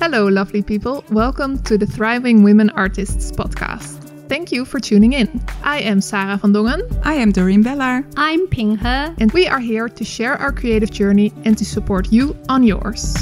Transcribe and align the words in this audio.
Hello, 0.00 0.26
lovely 0.26 0.62
people. 0.62 1.04
Welcome 1.10 1.62
to 1.64 1.76
the 1.76 1.84
Thriving 1.84 2.42
Women 2.42 2.70
Artists 2.70 3.30
podcast. 3.30 4.00
Thank 4.30 4.52
you 4.52 4.64
for 4.64 4.80
tuning 4.80 5.12
in. 5.12 5.44
I 5.62 5.80
am 5.80 6.00
Sarah 6.00 6.38
van 6.38 6.54
Dongen. 6.54 6.80
I 7.04 7.12
am 7.14 7.30
Doreen 7.30 7.62
Bellar. 7.62 8.06
I'm 8.16 8.46
Ping 8.46 8.78
He. 8.78 8.86
And 8.86 9.30
we 9.32 9.46
are 9.46 9.60
here 9.60 9.86
to 9.86 10.02
share 10.04 10.36
our 10.36 10.50
creative 10.50 10.90
journey 10.90 11.30
and 11.44 11.58
to 11.58 11.64
support 11.66 12.10
you 12.10 12.34
on 12.48 12.62
yours. 12.62 13.14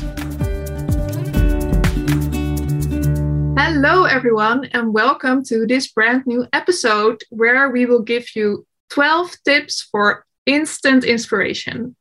Hello, 3.59 4.05
everyone, 4.05 4.67
and 4.67 4.95
welcome 4.95 5.43
to 5.47 5.67
this 5.67 5.91
brand 5.91 6.25
new 6.27 6.47
episode 6.53 7.21
where 7.31 7.71
we 7.71 7.85
will 7.85 8.03
give 8.03 8.37
you 8.37 8.65
12 8.91 9.37
tips 9.45 9.83
for 9.83 10.25
instant 10.47 11.03
inspiration. 11.03 11.97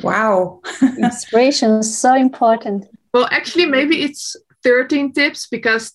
Wow. 0.00 0.60
inspiration 0.82 1.72
is 1.78 1.96
so 1.96 2.14
important. 2.14 2.86
Well, 3.12 3.28
actually, 3.30 3.66
maybe 3.66 4.02
it's 4.02 4.36
13 4.64 5.12
tips 5.12 5.46
because, 5.48 5.92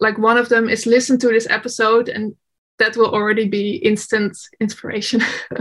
like, 0.00 0.18
one 0.18 0.38
of 0.38 0.48
them 0.48 0.68
is 0.68 0.86
listen 0.86 1.18
to 1.18 1.28
this 1.28 1.46
episode 1.50 2.08
and 2.08 2.34
that 2.78 2.96
will 2.96 3.10
already 3.14 3.48
be 3.48 3.76
instant 3.76 4.36
inspiration. 4.60 5.20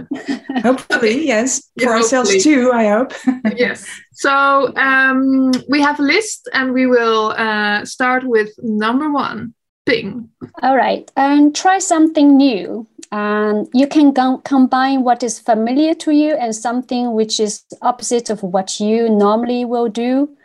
hopefully, 0.64 1.28
yes. 1.28 1.70
For 1.78 1.86
yeah, 1.86 1.90
ourselves 1.92 2.44
too, 2.44 2.72
I 2.72 2.88
hope. 2.88 3.14
yes. 3.56 3.88
So 4.14 4.76
um, 4.76 5.52
we 5.70 5.82
have 5.82 6.00
a 6.00 6.04
list 6.04 6.50
and 6.54 6.74
we 6.74 6.88
will 6.88 7.34
uh, 7.38 7.86
start 7.86 8.24
with 8.24 8.50
number 8.64 9.12
one 9.12 9.54
Ping. 9.86 10.30
All 10.62 10.76
right. 10.76 11.12
And 11.16 11.56
try 11.56 11.80
something 11.80 12.38
new. 12.38 12.88
Um, 13.14 13.70
you 13.76 13.86
can 13.88 14.12
combine 14.44 15.04
what 15.04 15.22
is 15.22 15.38
familiar 15.38 15.94
to 15.94 16.12
you 16.12 16.34
and 16.34 16.56
something 16.56 17.14
which 17.14 17.40
is 17.40 17.64
opposite 17.84 18.32
of 18.32 18.42
what 18.42 18.80
you 18.80 19.08
normally 19.08 19.66
will 19.66 19.88
do 19.88 20.36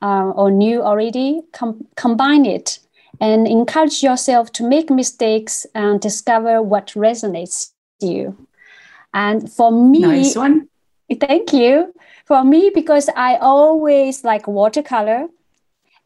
uh, 0.00 0.30
or 0.30 0.50
new 0.50 0.80
already. 0.80 1.42
Com- 1.52 1.86
combine 1.94 2.46
it 2.46 2.78
and 3.20 3.46
encourage 3.46 4.02
yourself 4.02 4.50
to 4.52 4.66
make 4.66 4.88
mistakes 4.88 5.66
and 5.74 6.00
discover 6.00 6.62
what 6.62 6.86
resonates 6.96 7.72
to 8.00 8.06
you. 8.06 8.46
And 9.12 9.52
for 9.52 9.70
me, 9.70 10.00
nice 10.00 10.36
one. 10.36 10.68
Thank 11.20 11.52
you. 11.52 11.92
For 12.24 12.42
me, 12.44 12.70
because 12.74 13.10
I 13.14 13.36
always 13.36 14.24
like 14.24 14.48
watercolor, 14.48 15.28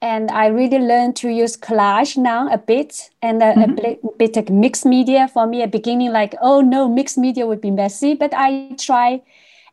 and 0.03 0.31
I 0.31 0.47
really 0.47 0.79
learned 0.79 1.17
to 1.17 1.29
use 1.29 1.57
collage 1.57 2.17
now 2.17 2.49
a 2.51 2.59
bit 2.59 3.11
and 3.21 3.43
a, 3.43 3.53
mm-hmm. 3.55 4.07
a 4.07 4.13
bit 4.17 4.37
of 4.37 4.49
mixed 4.49 4.87
media. 4.87 5.29
For 5.29 5.47
me, 5.47 5.63
at 5.63 5.71
beginning, 5.71 6.13
like 6.13 6.35
oh 6.41 6.61
no, 6.61 6.89
mixed 6.89 7.19
media 7.19 7.47
would 7.47 7.61
be 7.61 7.71
messy, 7.71 8.15
but 8.15 8.33
I 8.35 8.75
try, 8.79 9.23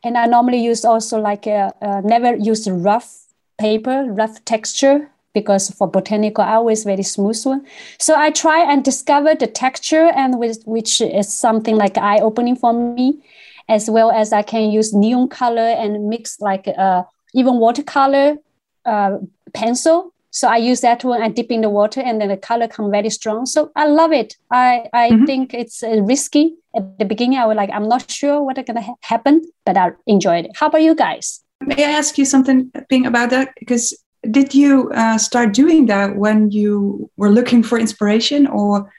and 0.04 0.18
I 0.18 0.26
normally 0.26 0.62
use 0.62 0.84
also 0.84 1.18
like 1.18 1.46
a, 1.46 1.72
a 1.80 2.02
never 2.02 2.36
use 2.36 2.68
rough 2.68 3.24
paper, 3.58 4.04
rough 4.04 4.44
texture 4.44 5.10
because 5.34 5.70
for 5.70 5.88
botanical 5.88 6.42
I 6.42 6.54
always 6.54 6.84
very 6.84 7.02
smooth 7.02 7.40
one. 7.44 7.66
So 7.98 8.14
I 8.16 8.30
try 8.30 8.60
and 8.70 8.84
discover 8.84 9.34
the 9.34 9.46
texture 9.46 10.06
and 10.14 10.38
with, 10.38 10.62
which 10.66 11.00
is 11.00 11.32
something 11.32 11.76
like 11.76 11.96
eye 11.96 12.20
opening 12.20 12.56
for 12.56 12.72
me, 12.72 13.22
as 13.68 13.90
well 13.90 14.10
as 14.10 14.32
I 14.32 14.42
can 14.42 14.70
use 14.70 14.92
neon 14.92 15.28
color 15.28 15.70
and 15.82 16.08
mix 16.08 16.40
like 16.40 16.66
uh, 16.68 17.02
even 17.34 17.58
watercolor 17.58 18.36
uh, 18.84 19.18
pencil. 19.54 20.12
So 20.38 20.46
I 20.46 20.58
use 20.58 20.82
that 20.82 21.02
one. 21.02 21.20
I 21.20 21.30
dip 21.30 21.50
in 21.50 21.62
the 21.62 21.68
water 21.68 22.00
and 22.00 22.20
then 22.20 22.28
the 22.28 22.36
color 22.36 22.68
come 22.68 22.92
very 22.92 23.10
strong. 23.10 23.44
So 23.44 23.72
I 23.74 23.86
love 23.88 24.12
it. 24.12 24.36
I 24.52 24.88
I 24.92 25.10
mm-hmm. 25.10 25.24
think 25.24 25.52
it's 25.52 25.82
uh, 25.82 26.00
risky 26.02 26.54
at 26.76 26.96
the 27.00 27.04
beginning. 27.04 27.38
I 27.38 27.46
was 27.46 27.56
like, 27.56 27.70
I'm 27.72 27.88
not 27.88 28.08
sure 28.08 28.40
what's 28.44 28.62
gonna 28.62 28.82
ha- 28.82 28.94
happen, 29.02 29.42
but 29.66 29.76
I 29.76 29.90
enjoyed 30.06 30.44
it. 30.44 30.52
How 30.54 30.68
about 30.68 30.82
you 30.82 30.94
guys? 30.94 31.40
May 31.60 31.84
I 31.84 31.90
ask 31.90 32.18
you 32.18 32.24
something, 32.24 32.70
Ping, 32.88 33.04
about 33.06 33.30
that? 33.30 33.52
Because 33.58 33.98
did 34.30 34.54
you 34.54 34.92
uh, 34.94 35.18
start 35.18 35.54
doing 35.54 35.86
that 35.86 36.14
when 36.14 36.52
you 36.52 37.10
were 37.16 37.30
looking 37.30 37.64
for 37.64 37.76
inspiration 37.76 38.46
or 38.46 38.92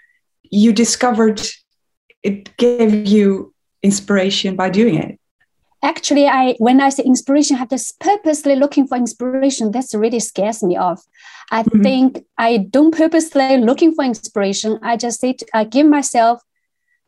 you 0.44 0.74
discovered 0.74 1.42
it 2.22 2.56
gave 2.58 3.08
you 3.08 3.54
inspiration 3.82 4.58
by 4.58 4.70
doing 4.70 4.96
it 4.96 5.19
actually 5.84 6.28
i 6.28 6.56
when 6.60 6.82
i 6.82 6.90
say 6.90 7.04
inspiration 7.04 7.56
I 7.56 7.60
have 7.60 7.70
this 7.70 7.92
purposely 7.92 8.56
looking 8.56 8.88
for 8.88 8.98
inspiration 8.98 9.72
that's 9.72 9.96
really 9.96 10.20
scares 10.20 10.62
me 10.64 10.78
off 10.78 11.06
i 11.52 11.64
mm-hmm. 11.64 11.82
think 11.82 12.26
i 12.38 12.58
don't 12.58 12.96
purposely 12.96 13.58
looking 13.58 13.94
for 13.94 14.04
inspiration 14.04 14.80
i 14.82 14.98
just 14.98 15.20
say 15.20 15.34
to, 15.34 15.46
i 15.54 15.64
give 15.64 15.88
myself 15.88 16.42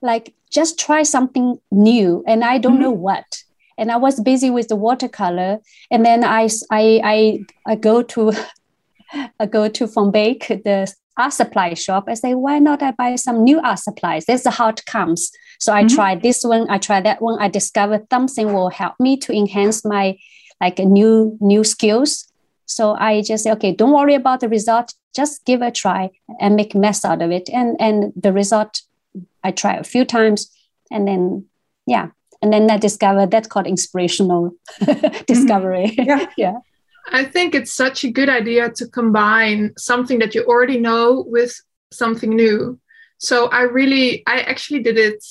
like 0.02 0.34
just 0.50 0.80
try 0.80 1.04
something 1.04 1.60
new 1.72 2.24
and 2.28 2.44
i 2.44 2.58
don't 2.58 2.74
mm-hmm. 2.74 2.84
know 2.84 2.92
what 2.92 3.44
and 3.82 3.92
I 3.92 3.98
was 3.98 4.20
busy 4.20 4.52
with 4.52 4.68
the 4.68 4.76
watercolor. 4.76 5.60
And 5.90 6.06
then 6.06 6.24
I, 6.24 6.48
I, 6.70 7.02
I, 7.04 7.46
I 7.66 7.76
go 7.76 8.04
to, 8.04 8.32
I 9.40 9.46
go 9.48 9.68
to 9.70 10.12
Beek, 10.12 10.48
the 10.48 10.94
art 11.18 11.34
supply 11.34 11.74
shop. 11.74 12.06
I 12.08 12.14
say, 12.16 12.36
why 12.36 12.60
not 12.60 12.82
I 12.82 12.92
buy 12.92 13.16
some 13.16 13.44
new 13.44 13.60
art 13.60 13.80
supplies? 13.80 14.26
This 14.26 14.46
is 14.46 14.54
how 14.54 14.70
it 14.70 14.86
comes. 14.86 15.32
So 15.60 15.74
I 15.74 15.84
mm-hmm. 15.84 15.96
try 15.96 16.16
this 16.16 16.44
one, 16.44 16.70
I 16.70 16.78
try 16.78 17.02
that 17.02 17.22
one. 17.22 17.40
I 17.40 17.48
discovered 17.48 18.08
something 18.12 18.54
will 18.54 18.70
help 18.70 18.96
me 19.00 19.18
to 19.18 19.34
enhance 19.34 19.86
my 19.86 20.18
like 20.60 20.80
new 20.80 21.38
new 21.42 21.64
skills. 21.64 22.28
So 22.66 22.96
I 22.96 23.22
just 23.22 23.44
say, 23.44 23.52
okay, 23.52 23.74
don't 23.74 23.92
worry 23.92 24.16
about 24.16 24.40
the 24.40 24.50
result. 24.50 24.94
Just 25.14 25.44
give 25.46 25.62
it 25.62 25.68
a 25.68 25.72
try 25.72 26.10
and 26.40 26.56
make 26.56 26.74
mess 26.74 27.04
out 27.04 27.22
of 27.22 27.32
it. 27.32 27.50
And 27.50 27.76
and 27.80 28.14
the 28.16 28.32
result, 28.32 28.82
I 29.44 29.52
try 29.52 29.76
a 29.76 29.84
few 29.84 30.06
times, 30.06 30.50
and 30.90 31.08
then 31.08 31.46
yeah, 31.86 32.10
and 32.42 32.54
then 32.54 32.72
I 32.72 32.78
discovered 32.78 33.32
that's 33.32 33.48
called 33.48 33.68
inspirational 33.68 34.52
discovery. 35.28 35.96
Mm-hmm. 35.98 36.10
Yeah. 36.10 36.26
yeah. 36.38 36.58
I 37.10 37.24
think 37.26 37.56
it's 37.56 37.72
such 37.72 38.04
a 38.04 38.12
good 38.12 38.30
idea 38.30 38.70
to 38.70 38.88
combine 38.88 39.74
something 39.78 40.20
that 40.20 40.36
you 40.36 40.44
already 40.44 40.80
know 40.80 41.24
with 41.28 41.54
something 41.92 42.30
new. 42.30 42.80
So 43.18 43.48
I 43.48 43.62
really, 43.62 44.24
I 44.28 44.42
actually 44.42 44.82
did 44.82 44.98
it. 44.98 45.24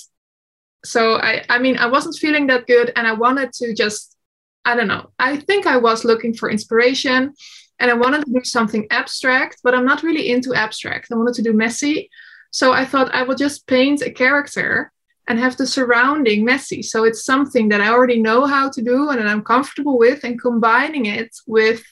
So 0.85 1.17
I, 1.17 1.45
I 1.49 1.59
mean, 1.59 1.77
I 1.77 1.87
wasn't 1.87 2.17
feeling 2.17 2.47
that 2.47 2.67
good, 2.67 2.93
and 2.97 3.07
I 3.07 3.13
wanted 3.13 3.53
to 3.55 3.75
just, 3.75 4.17
I 4.65 4.75
don't 4.75 4.89
know. 4.89 5.11
I 5.19 5.37
think 5.37 5.67
I 5.67 5.77
was 5.77 6.05
looking 6.05 6.35
for 6.35 6.51
inspiration, 6.51 7.35
and 7.79 7.91
I 7.91 7.95
wanted 7.95 8.25
to 8.25 8.33
do 8.33 8.45
something 8.45 8.87
abstract, 8.91 9.59
but 9.63 9.75
I'm 9.75 9.85
not 9.85 10.03
really 10.03 10.31
into 10.31 10.55
abstract. 10.55 11.09
I 11.11 11.17
wanted 11.17 11.35
to 11.35 11.43
do 11.43 11.53
messy, 11.53 12.11
so 12.51 12.73
I 12.73 12.85
thought 12.85 13.15
I 13.15 13.23
would 13.23 13.39
just 13.39 13.67
paint 13.67 14.03
a 14.03 14.11
character 14.11 14.93
and 15.31 15.39
have 15.39 15.57
the 15.57 15.67
surrounding 15.67 16.45
messy. 16.45 16.83
So 16.83 17.05
it's 17.05 17.25
something 17.25 17.69
that 17.69 17.81
I 17.81 17.89
already 17.91 18.21
know 18.21 18.47
how 18.47 18.69
to 18.69 18.83
do 18.83 19.11
and 19.11 19.21
that 19.21 19.29
I'm 19.29 19.45
comfortable 19.45 19.97
with, 19.97 20.25
and 20.25 20.41
combining 20.41 21.07
it 21.07 21.31
with 21.47 21.85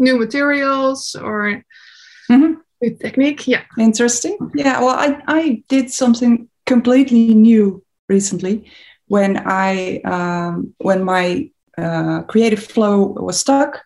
new 0.00 0.18
materials 0.18 1.14
or 1.14 1.62
mm-hmm. 2.28 2.54
new 2.80 2.96
technique. 2.96 3.46
Yeah. 3.46 3.62
Interesting. 3.78 4.36
Yeah. 4.56 4.80
Well, 4.80 4.96
I, 5.06 5.22
I 5.28 5.62
did 5.68 5.92
something 5.92 6.48
completely 6.66 7.34
new 7.34 7.84
recently 8.08 8.68
when 9.06 9.40
I 9.46 10.00
um, 10.00 10.74
when 10.78 11.04
my 11.04 11.50
uh, 11.78 12.22
creative 12.22 12.64
flow 12.64 12.96
was 13.26 13.38
stuck. 13.38 13.80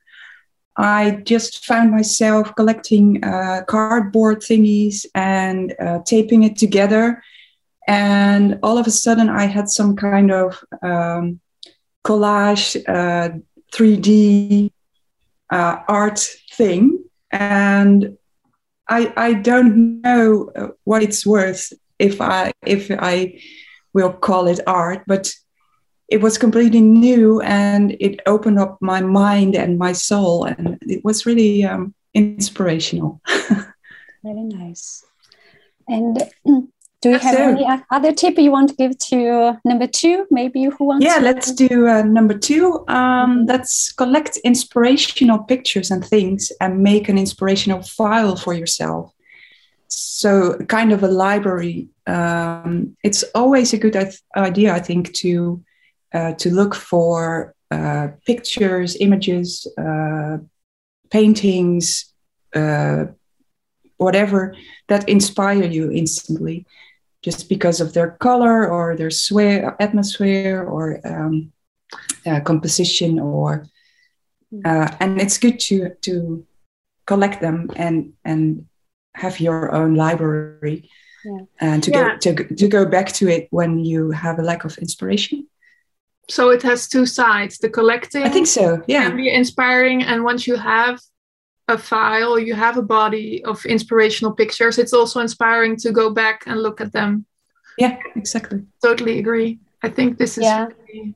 I 0.79 1.23
just 1.25 1.67
found 1.67 1.91
myself 1.91 2.55
collecting 2.55 3.23
uh, 3.23 3.65
cardboard 3.69 4.41
thingies 4.41 5.05
and 5.15 5.75
uh, 5.79 5.99
taping 6.07 6.45
it 6.45 6.57
together 6.57 7.23
and 7.87 8.59
all 8.63 8.79
of 8.79 8.87
a 8.87 8.91
sudden 8.91 9.29
i 9.29 9.45
had 9.45 9.69
some 9.69 9.97
kind 9.97 10.31
of 10.31 10.63
um, 10.83 11.41
collage 12.05 12.77
uh, 12.89 13.31
3d 13.73 14.71
uh, 15.51 15.77
art 15.89 16.19
thing. 16.53 17.05
And 17.31 18.17
i 18.89 19.13
i 19.17 19.35
don't 19.35 20.03
know 20.03 20.51
uh, 20.55 20.69
what 20.85 21.03
it's 21.03 21.27
worth 21.27 21.73
if 21.99 22.21
i 22.21 22.53
if 22.65 22.91
i 22.91 23.41
will 23.93 24.13
call 24.13 24.47
it 24.47 24.61
art 24.67 25.03
but 25.07 25.33
it 26.09 26.21
was 26.21 26.39
completely 26.39 26.81
new 26.81 27.41
and 27.41 27.97
it 27.99 28.21
opened 28.27 28.59
up 28.59 28.79
my 28.81 29.01
mind 29.01 29.57
and 29.57 29.79
my 29.79 29.93
soul. 29.93 30.45
And 30.45 30.79
it 30.83 31.05
was 31.05 31.27
really 31.27 31.65
um, 31.65 31.95
inspirational. 32.15 33.21
Very 34.23 34.43
nice. 34.43 35.05
And 35.89 36.31
do 37.07 37.13
you 37.13 37.19
have 37.19 37.39
any 37.39 37.67
other 37.91 38.13
tip 38.13 38.39
you 38.39 38.51
want 38.51 38.71
to 38.71 38.77
give 38.77 38.99
to 38.99 39.59
number 39.65 39.87
two? 39.87 40.27
Maybe 40.31 40.65
who 40.65 40.85
wants? 40.85 41.05
Yeah, 41.05 41.19
to... 41.19 41.25
let's 41.25 41.53
do 41.53 41.87
uh, 41.87 42.03
number 42.03 42.37
two. 42.37 42.85
Um, 42.89 43.47
let's 43.47 43.93
collect 43.93 44.37
inspirational 44.39 45.39
pictures 45.39 45.91
and 45.91 46.05
things 46.05 46.53
and 46.61 46.83
make 46.83 47.09
an 47.09 47.19
inspirational 47.19 47.83
file 47.83 48.37
for 48.37 48.55
yourself. 48.55 49.13
So, 49.89 50.59
kind 50.69 50.93
of 50.93 51.03
a 51.03 51.09
library. 51.09 51.89
Um, 52.07 52.97
it's 53.03 53.25
always 53.35 53.73
a 53.73 53.79
good 53.79 53.97
idea, 54.37 54.75
I 54.75 54.81
think, 54.81 55.13
to 55.15 55.63
uh, 56.13 56.33
to 56.35 56.51
look 56.51 56.75
for 56.75 57.55
uh, 57.71 58.09
pictures, 58.27 58.97
images, 58.97 59.67
uh, 59.79 60.39
paintings, 61.11 62.13
uh, 62.55 63.07
whatever 63.97 64.55
that 64.89 65.09
inspire 65.09 65.65
you 65.65 65.91
instantly 65.91 66.67
just 67.27 67.49
because 67.49 67.79
of 67.85 67.89
their 67.93 68.11
color 68.27 68.57
or 68.75 68.97
their 68.97 69.11
sway, 69.11 69.53
atmosphere 69.87 70.59
or 70.75 70.83
um, 71.13 71.35
uh, 72.29 72.41
composition 72.51 73.19
or 73.19 73.49
uh, 74.69 74.89
and 75.03 75.21
it's 75.25 75.39
good 75.45 75.59
to 75.69 75.77
to 76.07 76.13
collect 77.11 77.39
them 77.41 77.59
and 77.77 77.97
and 78.25 78.43
have 79.23 79.37
your 79.47 79.59
own 79.81 79.93
library 80.05 80.79
Yeah. 81.25 81.45
and 81.67 81.83
to 81.85 81.91
Yeah. 81.91 81.99
go 82.03 82.05
to, 82.25 82.31
to 82.61 82.67
go 82.77 82.83
back 82.95 83.09
to 83.19 83.25
it 83.37 83.43
when 83.51 83.71
you 83.91 84.01
have 84.25 84.37
a 84.39 84.43
lack 84.51 84.63
of 84.65 84.73
inspiration 84.79 85.39
So 86.37 86.43
it 86.57 86.63
has 86.63 86.89
two 86.89 87.07
sides. 87.07 87.59
The 87.59 87.71
collecting 87.79 88.25
i 88.29 88.31
think 88.35 88.47
so 88.59 88.67
yeah 88.89 89.09
can 89.09 89.17
be 89.17 89.31
inspiring, 89.43 89.99
and 90.11 90.19
once 90.31 90.43
you 90.51 90.57
have 90.75 90.95
a 91.69 91.77
file, 91.79 92.39
you 92.39 92.55
have 92.55 92.77
a 92.77 92.83
body 92.83 93.45
of 93.45 93.65
inspirational 93.67 94.33
pictures. 94.33 94.79
It's 94.79 94.93
also 94.93 95.21
inspiring 95.21 95.77
to 95.79 95.91
go 95.93 96.11
back 96.11 96.45
and 96.47 96.63
look 96.63 96.81
at 96.81 96.93
them. 96.93 97.27
yeah 97.79 97.97
exactly 98.15 98.61
Totally 98.83 99.19
agree. 99.19 99.59
I 99.83 99.89
think 99.91 100.17
this 100.19 100.39
is 100.39 100.45
Yeah. 100.45 100.67
really- 100.67 101.15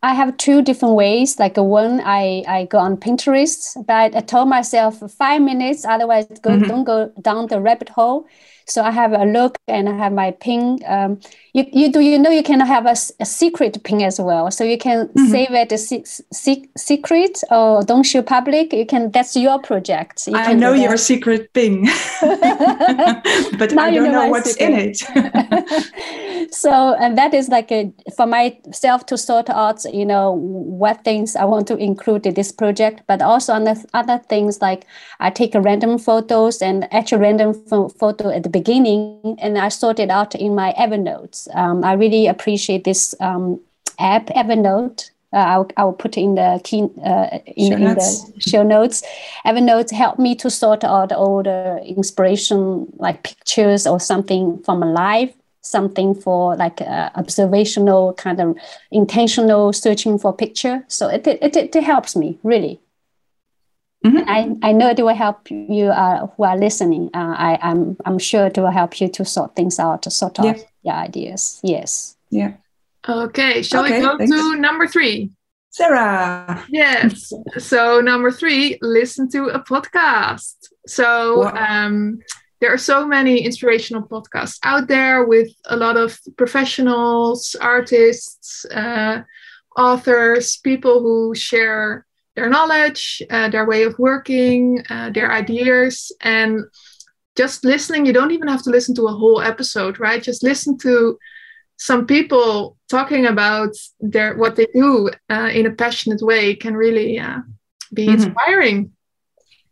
I 0.00 0.14
have 0.14 0.36
two 0.36 0.62
different 0.62 0.94
ways. 0.94 1.38
Like 1.40 1.58
uh, 1.58 1.64
one, 1.64 2.00
I, 2.04 2.44
I 2.46 2.66
go 2.66 2.78
on 2.78 2.96
Pinterest, 2.98 3.74
but 3.86 4.14
I 4.14 4.20
told 4.20 4.48
myself 4.48 5.02
five 5.18 5.42
minutes, 5.42 5.84
otherwise 5.84 6.26
go, 6.40 6.50
Mhm. 6.50 6.68
don't 6.68 6.84
go 6.84 7.10
down 7.20 7.48
the 7.48 7.60
rabbit 7.60 7.88
hole. 7.88 8.26
So 8.70 8.82
I 8.82 8.90
have 8.90 9.12
a 9.12 9.24
look 9.24 9.56
and 9.66 9.88
I 9.88 9.96
have 9.96 10.12
my 10.12 10.30
pin. 10.32 10.78
Um, 10.86 11.20
you, 11.54 11.64
you 11.72 11.90
do 11.92 12.00
you 12.00 12.18
know 12.18 12.30
you 12.30 12.42
can 12.42 12.60
have 12.60 12.86
a 12.86 12.94
secret 13.24 13.82
pin 13.82 14.02
as 14.02 14.20
well. 14.20 14.50
So 14.50 14.64
you 14.64 14.78
can 14.78 15.08
Mhm. 15.08 15.30
save 15.30 15.50
it 15.52 15.72
a 15.72 15.78
se- 15.78 16.04
se- 16.32 16.68
secret 16.76 17.42
or 17.50 17.82
don't 17.82 18.04
show 18.04 18.22
public. 18.22 18.72
You 18.72 18.86
can 18.86 19.10
that's 19.10 19.34
your 19.36 19.58
project. 19.58 20.26
You 20.26 20.36
i 20.36 20.52
know 20.52 20.74
your 20.74 20.96
secret 20.96 21.50
thing 21.54 21.84
but 23.58 23.72
Now 23.72 23.84
i 23.84 23.90
don't 23.90 24.04
know 24.04 24.12
know 24.12 24.22
my 24.24 24.28
what's 24.30 24.54
in 24.56 24.72
it 24.74 24.98
so 26.50 26.94
and 26.94 27.16
that 27.18 27.34
is 27.34 27.48
like 27.48 27.70
a 27.70 27.92
for 28.16 28.26
myself 28.26 29.06
to 29.06 29.16
sort 29.16 29.50
out 29.50 29.84
you 29.92 30.04
know 30.04 30.32
what 30.32 31.04
things 31.04 31.36
i 31.36 31.44
want 31.44 31.66
to 31.66 31.76
include 31.76 32.26
in 32.26 32.34
this 32.34 32.50
project 32.52 33.02
but 33.06 33.20
also 33.22 33.52
on 33.52 33.64
the 33.64 33.84
other 33.94 34.18
things 34.28 34.60
like 34.60 34.86
i 35.20 35.30
take 35.30 35.54
random 35.54 35.98
photos 35.98 36.62
and 36.62 36.92
actual 36.92 37.18
random 37.18 37.52
pho- 37.52 37.88
photo 37.88 38.30
at 38.30 38.42
the 38.42 38.48
beginning 38.48 39.36
and 39.40 39.58
i 39.58 39.68
sort 39.68 39.98
it 39.98 40.10
out 40.10 40.34
in 40.34 40.54
my 40.54 40.72
evernote. 40.78 41.48
Um, 41.54 41.84
i 41.84 41.92
really 41.92 42.26
appreciate 42.26 42.84
this 42.84 43.14
um, 43.20 43.60
app 43.98 44.26
evernote. 44.28 45.10
Uh, 45.30 45.36
I'll, 45.36 45.70
I'll 45.76 45.92
put 45.92 46.16
in 46.16 46.36
the 46.36 46.58
key 46.64 46.88
uh, 47.04 47.38
in, 47.44 47.74
in 47.74 47.84
the 47.94 48.32
show 48.38 48.62
notes. 48.62 49.02
Evernote 49.44 49.90
helped 49.90 50.18
me 50.18 50.34
to 50.36 50.48
sort 50.48 50.84
out 50.84 51.12
all 51.12 51.42
the 51.42 51.82
inspiration, 51.84 52.86
like 52.96 53.24
pictures 53.24 53.86
or 53.86 54.00
something 54.00 54.62
from 54.62 54.82
a 54.82 54.86
live, 54.86 55.34
something 55.60 56.14
for 56.14 56.56
like 56.56 56.80
uh, 56.80 57.10
observational 57.16 58.12
kind 58.14 58.40
of 58.40 58.56
intentional 58.90 59.72
searching 59.72 60.18
for 60.18 60.32
picture. 60.32 60.84
So 60.88 61.08
it 61.08 61.26
it, 61.26 61.56
it, 61.56 61.76
it 61.76 61.84
helps 61.84 62.14
me 62.16 62.38
really. 62.42 62.80
Mhm. 64.06 64.24
I, 64.28 64.68
I 64.68 64.72
know 64.72 64.88
it 64.90 64.98
will 65.00 65.14
help 65.14 65.50
you 65.50 65.86
uh, 65.90 66.28
who 66.28 66.44
are 66.44 66.56
listening. 66.56 67.10
Uh, 67.12 67.34
I, 67.36 67.58
I'm 67.60 67.96
I'm 68.06 68.18
sure 68.18 68.46
it 68.46 68.56
will 68.56 68.70
help 68.70 69.00
you 69.00 69.08
to 69.08 69.24
sort 69.24 69.56
things 69.56 69.78
out, 69.80 70.02
to 70.02 70.10
sort 70.10 70.38
Yeah. 70.38 70.50
out 70.50 70.56
your 70.82 70.94
ideas. 70.94 71.60
Yes. 71.64 72.16
yeah 72.30 72.52
Okay, 73.08 73.62
shall 73.62 73.84
Okay, 73.84 73.98
we 74.00 74.06
go 74.06 74.16
thanks. 74.18 74.30
to 74.36 74.56
number 74.56 74.86
three? 74.86 75.30
sarah 75.70 76.64
Yes. 76.68 77.32
so 77.58 78.00
number 78.00 78.30
three, 78.30 78.78
listen 78.82 79.28
to 79.30 79.46
a 79.48 79.60
podcast. 79.62 80.54
So 80.86 81.40
Wow. 81.40 81.54
um, 81.68 82.18
there 82.60 82.72
are 82.72 82.78
so 82.78 83.06
many 83.06 83.38
inspirational 83.44 84.02
podcasts 84.02 84.58
out 84.64 84.88
there 84.88 85.24
with 85.24 85.48
a 85.66 85.76
lot 85.76 85.96
of 85.96 86.18
professionals, 86.36 87.54
artists, 87.60 88.64
uh, 88.66 89.22
authors, 89.76 90.56
people 90.58 91.00
who 91.00 91.34
share 91.34 92.04
their 92.34 92.48
knowledge, 92.48 93.22
uh, 93.30 93.48
their 93.48 93.66
way 93.66 93.82
of 93.84 93.98
working, 93.98 94.82
uh, 94.90 95.10
their 95.10 95.30
ideas, 95.32 96.12
and 96.20 96.60
just 97.36 97.64
listening. 97.64 98.06
You 98.06 98.12
don't 98.12 98.32
even 98.32 98.48
have 98.48 98.62
to 98.64 98.70
listen 98.70 98.94
to 98.96 99.06
a 99.06 99.12
whole 99.12 99.40
episode, 99.40 100.00
right? 100.00 100.22
Just 100.22 100.42
listen 100.42 100.76
to 100.78 101.18
some 101.76 102.06
people 102.06 102.76
talking 102.90 103.26
about 103.26 103.70
their 104.00 104.36
what 104.36 104.56
they 104.56 104.66
do 104.74 105.10
uh, 105.30 105.50
in 105.52 105.66
a 105.66 105.70
passionate 105.70 106.22
way 106.22 106.54
can 106.56 106.74
really 106.76 107.18
uh, 107.20 107.38
be 107.94 108.06
Mhm. 108.08 108.14
inspiring. 108.14 108.92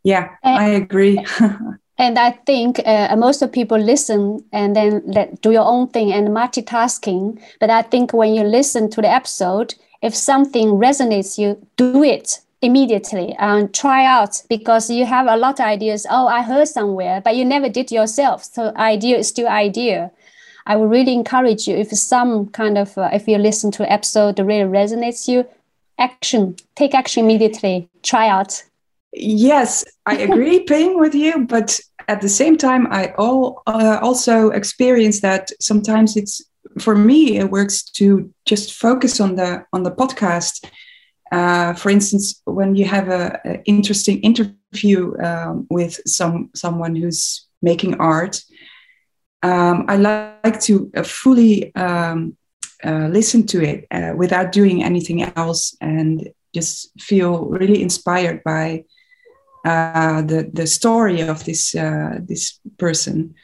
yeah 0.04 0.28
i 0.44 0.68
agree 0.82 1.18
And 1.98 2.18
I 2.18 2.32
think 2.32 2.80
uh, 2.84 3.14
most 3.16 3.40
of 3.40 3.52
people 3.52 3.78
listen 3.78 4.44
and 4.52 4.76
then 4.76 5.02
let, 5.06 5.40
do 5.40 5.50
your 5.50 5.64
own 5.64 5.88
thing 5.88 6.12
and 6.12 6.28
multitasking. 6.28 7.40
But 7.58 7.70
I 7.70 7.82
think 7.82 8.12
when 8.12 8.34
you 8.34 8.42
listen 8.42 8.90
to 8.90 9.00
the 9.00 9.10
episode, 9.10 9.74
if 10.02 10.14
something 10.14 10.68
resonates 10.72 11.38
you, 11.38 11.66
do 11.76 12.02
it 12.02 12.40
immediately 12.62 13.34
and 13.38 13.72
try 13.72 14.04
out 14.04 14.42
because 14.48 14.90
you 14.90 15.06
have 15.06 15.26
a 15.26 15.36
lot 15.36 15.60
of 15.60 15.66
ideas. 15.66 16.06
Oh, 16.10 16.26
I 16.26 16.42
heard 16.42 16.68
somewhere, 16.68 17.20
but 17.20 17.36
you 17.36 17.44
never 17.44 17.68
did 17.68 17.90
yourself. 17.90 18.44
So 18.44 18.72
idea 18.76 19.18
is 19.18 19.28
still 19.28 19.48
idea. 19.48 20.10
I 20.66 20.76
would 20.76 20.90
really 20.90 21.12
encourage 21.12 21.68
you 21.68 21.76
if 21.76 21.90
some 21.90 22.48
kind 22.48 22.76
of 22.76 22.98
uh, 22.98 23.10
if 23.12 23.28
you 23.28 23.38
listen 23.38 23.70
to 23.72 23.90
episode 23.90 24.36
that 24.36 24.44
really 24.44 24.68
resonates 24.68 25.28
you, 25.28 25.46
action, 25.98 26.56
take 26.74 26.94
action 26.94 27.24
immediately. 27.24 27.88
Try 28.02 28.28
out. 28.28 28.64
Yes, 29.12 29.84
I 30.04 30.16
agree, 30.28 30.60
Ping, 30.60 30.98
with 30.98 31.14
you. 31.14 31.46
But 31.46 31.78
at 32.08 32.20
the 32.20 32.28
same 32.28 32.56
time, 32.56 32.86
I 32.90 33.12
all, 33.18 33.62
uh, 33.66 33.98
also 34.02 34.50
experience 34.50 35.20
that 35.20 35.50
sometimes 35.60 36.16
it's 36.16 36.42
for 36.78 36.94
me 36.94 37.38
it 37.38 37.50
works 37.50 37.82
to 37.82 38.32
just 38.44 38.74
focus 38.74 39.20
on 39.20 39.36
the 39.36 39.64
on 39.72 39.82
the 39.82 39.90
podcast. 39.90 40.64
Uh, 41.32 41.74
for 41.74 41.90
instance, 41.90 42.40
when 42.44 42.76
you 42.76 42.84
have 42.84 43.08
a, 43.08 43.40
a 43.44 43.62
interesting 43.64 44.20
interview 44.20 45.16
um, 45.22 45.66
with 45.70 46.00
some 46.06 46.50
someone 46.54 46.94
who's 46.94 47.46
making 47.62 47.94
art, 48.00 48.42
um, 49.42 49.84
I 49.88 49.96
like 49.96 50.60
to 50.62 50.90
uh, 50.96 51.02
fully 51.02 51.74
um, 51.74 52.36
uh, 52.84 53.08
listen 53.10 53.46
to 53.46 53.62
it 53.62 53.86
uh, 53.90 54.12
without 54.16 54.52
doing 54.52 54.84
anything 54.84 55.22
else 55.22 55.76
and 55.80 56.28
just 56.54 56.90
feel 57.00 57.46
really 57.46 57.82
inspired 57.82 58.42
by 58.44 58.84
uh, 59.66 60.22
the 60.22 60.50
the 60.52 60.66
story 60.66 61.20
of 61.22 61.44
this 61.44 61.74
uh, 61.74 62.18
this 62.28 62.60
person. 62.78 63.34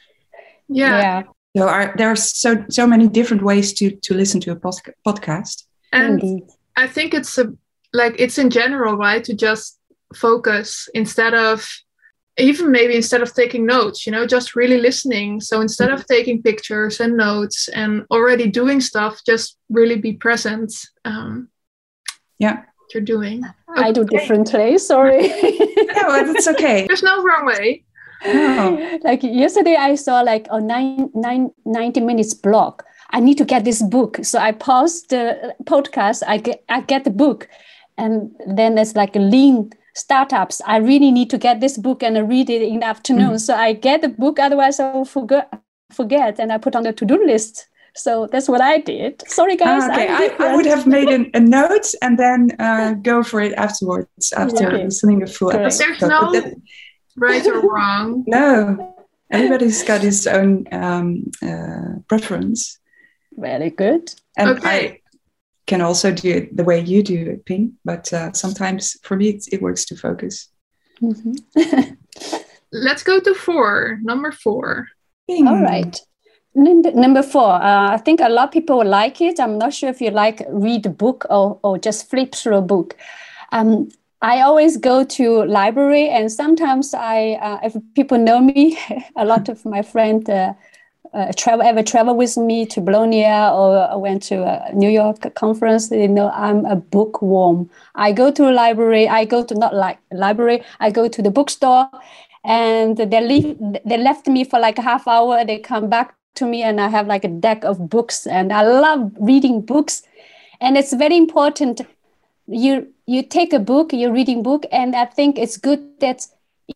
Yeah, 0.69 1.23
So 1.57 1.69
are, 1.69 1.95
there 1.97 2.09
are 2.09 2.17
so 2.17 2.65
so 2.71 2.87
many 2.87 3.09
different 3.09 3.43
ways 3.43 3.73
to 3.75 3.91
to 3.91 4.15
listen 4.15 4.41
to 4.41 4.53
a 4.53 4.57
posca- 4.57 4.95
podcast. 5.07 5.65
and 5.93 6.23
Indeed. 6.23 6.45
I 6.77 6.87
think 6.87 7.15
it's 7.15 7.39
a 7.39 7.53
like 7.93 8.15
it's 8.19 8.39
in 8.39 8.51
general 8.51 8.97
right 8.97 9.25
to 9.25 9.35
just 9.35 9.79
focus 10.15 10.89
instead 10.94 11.35
of 11.35 11.69
even 12.39 12.70
maybe 12.70 12.94
instead 12.96 13.23
of 13.23 13.35
taking 13.35 13.67
notes 13.67 14.06
you 14.06 14.13
know 14.13 14.27
just 14.27 14.56
really 14.56 14.79
listening 14.81 15.41
so 15.41 15.61
instead 15.61 15.91
of 15.91 16.06
taking 16.06 16.43
pictures 16.43 17.01
and 17.01 17.17
notes 17.17 17.69
and 17.69 18.05
already 18.11 18.46
doing 18.51 18.81
stuff 18.81 19.20
just 19.27 19.58
really 19.69 19.96
be 20.01 20.13
present 20.15 20.73
um 21.05 21.49
Yeah. 22.39 22.63
What 22.94 23.08
you're 23.08 23.19
doing 23.19 23.43
I 23.77 23.91
do 23.93 24.03
Okay. 24.03 24.19
differently. 24.19 24.79
Sorry. 24.79 25.29
Yeah, 25.29 26.06
well, 26.06 26.32
that's 26.32 26.46
okay. 26.49 26.87
there's 26.89 27.03
no 27.03 27.22
wrong 27.22 27.46
way 27.46 27.84
Oh. 28.25 28.99
like 29.03 29.22
yesterday, 29.22 29.75
I 29.77 29.96
saw 29.96 30.20
like 30.20 30.46
a 30.51 30.61
nine, 30.61 31.11
nine, 31.15 31.51
90 31.65 32.01
minutes 32.01 32.34
blog. 32.34 32.82
I 33.11 33.19
need 33.20 33.37
to 33.39 33.44
get 33.44 33.65
this 33.65 33.82
book. 33.82 34.19
So 34.22 34.39
I 34.39 34.53
pause 34.53 35.03
the 35.08 35.55
podcast. 35.65 36.22
I 36.27 36.39
get, 36.39 36.63
I 36.69 36.82
get 36.82 37.03
the 37.05 37.11
book. 37.11 37.49
And 37.99 38.31
then 38.46 38.77
there's 38.77 38.94
like 38.94 39.17
a 39.17 39.19
lean 39.19 39.70
startups. 39.94 40.61
I 40.67 40.77
really 40.77 41.11
need 41.11 41.31
to 41.31 41.39
get 41.39 41.61
this 41.61 41.77
book 41.77 42.03
and 42.03 42.29
read 42.29 42.49
it 42.49 42.63
in 42.63 42.81
the 42.81 42.87
afternoon. 42.87 43.32
Mm. 43.32 43.41
So 43.41 43.55
I 43.55 43.72
get 43.72 44.03
the 44.03 44.08
book. 44.08 44.39
Otherwise 44.39 44.79
I 44.79 44.93
will 44.93 45.05
forget, 45.05 45.53
forget. 45.91 46.39
And 46.39 46.53
I 46.53 46.58
put 46.58 46.77
on 46.77 46.84
the 46.84 46.93
to-do 46.93 47.27
list. 47.27 47.67
So 47.94 48.27
that's 48.31 48.49
what 48.49 48.61
I 48.61 48.79
did. 48.79 49.22
Sorry, 49.29 49.56
guys. 49.56 49.82
Ah, 49.84 49.93
okay, 49.93 50.08
I'm 50.08 50.43
I, 50.43 50.46
I 50.53 50.56
would 50.56 50.67
have 50.67 50.87
made 50.87 51.08
an, 51.17 51.31
a 51.34 51.41
note 51.41 51.87
and 52.01 52.19
then 52.19 52.51
uh, 52.58 52.94
go 52.94 53.22
for 53.22 53.41
it 53.41 53.53
afterwards 53.55 54.32
after 54.32 54.67
Okay. 54.67 54.84
listening 54.84 55.20
to 55.20 55.27
the 55.27 55.32
full 55.32 55.51
Correct. 55.51 55.65
episode. 55.81 55.87
There's 55.99 56.11
no- 56.11 56.32
that- 56.32 56.55
right 57.17 57.46
or 57.46 57.61
wrong 57.61 58.25
no, 58.39 58.96
everybody's 59.31 59.82
got 59.84 60.01
his 60.01 60.27
own 60.27 60.65
um, 60.72 61.31
uh, 61.46 61.99
preference, 62.08 62.79
Very 63.37 63.69
good. 63.69 64.15
and 64.39 64.49
Okay. 64.51 64.69
I 64.89 64.99
can 65.67 65.82
also 65.82 66.11
do 66.11 66.31
it 66.31 66.56
the 66.56 66.65
way 66.65 66.81
you 66.81 67.03
do 67.03 67.19
it, 67.32 67.44
Ping. 67.44 67.75
But 67.84 68.11
uh, 68.15 68.32
sometimes 68.32 68.96
for 69.03 69.17
me, 69.19 69.29
it, 69.29 69.44
it 69.53 69.61
works 69.61 69.84
to 69.87 69.96
focus. 69.96 70.49
Mhm. 71.03 71.37
let's 72.72 73.03
go 73.03 73.20
to 73.20 73.34
four 73.34 73.99
number 74.03 74.32
four 74.32 74.89
Ping. 75.29 75.46
All 75.46 75.61
right. 75.63 76.01
Num- 76.55 76.82
Number 76.94 77.23
four, 77.23 77.51
uh, 77.55 77.93
I 77.93 77.97
think 77.99 78.21
a 78.21 78.29
lot 78.29 78.44
of 78.49 78.51
people 78.53 78.85
like 78.85 79.21
it. 79.21 79.41
I'm 79.41 79.59
not 79.59 79.73
sure 79.73 79.89
if 79.89 80.01
you 80.01 80.11
like 80.11 80.43
read 80.51 80.85
a 80.87 80.91
book 80.91 81.25
or, 81.31 81.59
or 81.63 81.79
just 81.79 82.11
flip 82.11 82.35
through 82.35 82.56
a 82.56 82.63
book. 82.63 82.97
Um, 83.53 83.89
I 84.21 84.43
always 84.43 84.77
go 84.77 85.03
to 85.05 85.44
library, 85.44 86.09
and 86.09 86.31
sometimes 86.31 86.94
I, 86.94 87.39
uh, 87.41 87.59
if 87.65 87.77
people 87.94 88.19
know 88.19 88.41
me, 88.41 88.79
a 89.17 89.25
lot 89.25 89.49
of 89.49 89.65
my 89.65 89.82
friends 89.82 90.29
uh, 90.29 90.53
uh, 91.15 91.32
travel 91.37 91.67
ever 91.67 91.82
travel 91.82 92.17
with 92.17 92.37
me 92.37 92.65
to 92.67 92.81
Bologna 92.81 93.27
or 93.27 93.99
went 93.99 94.23
to 94.25 94.43
a 94.44 94.73
New 94.75 94.89
York 94.91 95.35
conference, 95.35 95.91
you 95.91 96.09
know 96.09 96.31
I'm 96.31 96.65
a 96.67 96.77
bookworm. 96.77 97.71
I 97.94 98.13
go 98.13 98.31
to 98.31 98.49
a 98.49 98.53
library. 98.53 99.09
I 99.09 99.25
go 99.25 99.43
to 99.44 99.55
not 99.55 99.75
like 99.75 99.99
library. 100.13 100.63
I 100.81 100.91
go 100.91 101.09
to 101.09 101.23
the 101.23 101.31
bookstore, 101.31 101.89
and 102.44 102.97
they 102.97 103.21
leave. 103.21 103.59
They 103.85 103.97
left 103.99 104.27
me 104.29 104.44
for 104.44 104.61
like 104.61 104.79
a 104.79 104.82
half 104.82 105.09
hour. 105.09 105.44
They 105.44 105.59
come 105.59 105.89
back 105.89 106.15
to 106.34 106.46
me, 106.46 106.62
and 106.62 106.81
I 106.81 106.89
have 106.89 107.06
like 107.06 107.24
a 107.24 107.29
deck 107.29 107.65
of 107.65 107.89
books, 107.89 108.27
and 108.27 108.53
I 108.53 108.62
love 108.62 109.12
reading 109.20 109.60
books, 109.60 110.03
and 110.60 110.77
it's 110.77 110.93
very 110.93 111.17
important. 111.17 111.81
You 112.46 112.89
you 113.06 113.22
take 113.22 113.53
a 113.53 113.58
book, 113.58 113.93
you're 113.93 114.12
reading 114.12 114.43
book, 114.43 114.67
and 114.72 114.94
I 114.96 115.06
think 115.06 115.39
it's 115.39 115.56
good 115.56 116.01
that 116.01 116.27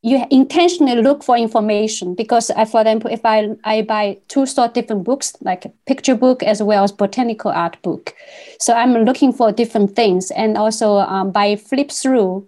you 0.02 0.24
intentionally 0.30 1.00
look 1.00 1.22
for 1.22 1.36
information 1.36 2.14
because 2.14 2.50
I, 2.50 2.64
for 2.64 2.80
example, 2.80 3.10
if 3.10 3.24
I, 3.24 3.56
I 3.64 3.82
buy 3.82 4.18
two 4.28 4.46
sort 4.46 4.74
different 4.74 5.04
books, 5.04 5.34
like 5.40 5.64
a 5.64 5.72
picture 5.86 6.14
book 6.14 6.42
as 6.42 6.62
well 6.62 6.84
as 6.84 6.92
botanical 6.92 7.50
art 7.50 7.80
book. 7.82 8.14
So 8.58 8.74
I'm 8.74 8.92
looking 9.04 9.32
for 9.32 9.52
different 9.52 9.94
things 9.94 10.30
and 10.30 10.56
also 10.56 10.98
um, 10.98 11.30
by 11.30 11.56
flip 11.56 11.90
through 11.90 12.46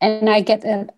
and 0.00 0.30
I 0.30 0.40
get 0.40 0.64
a, 0.64 0.88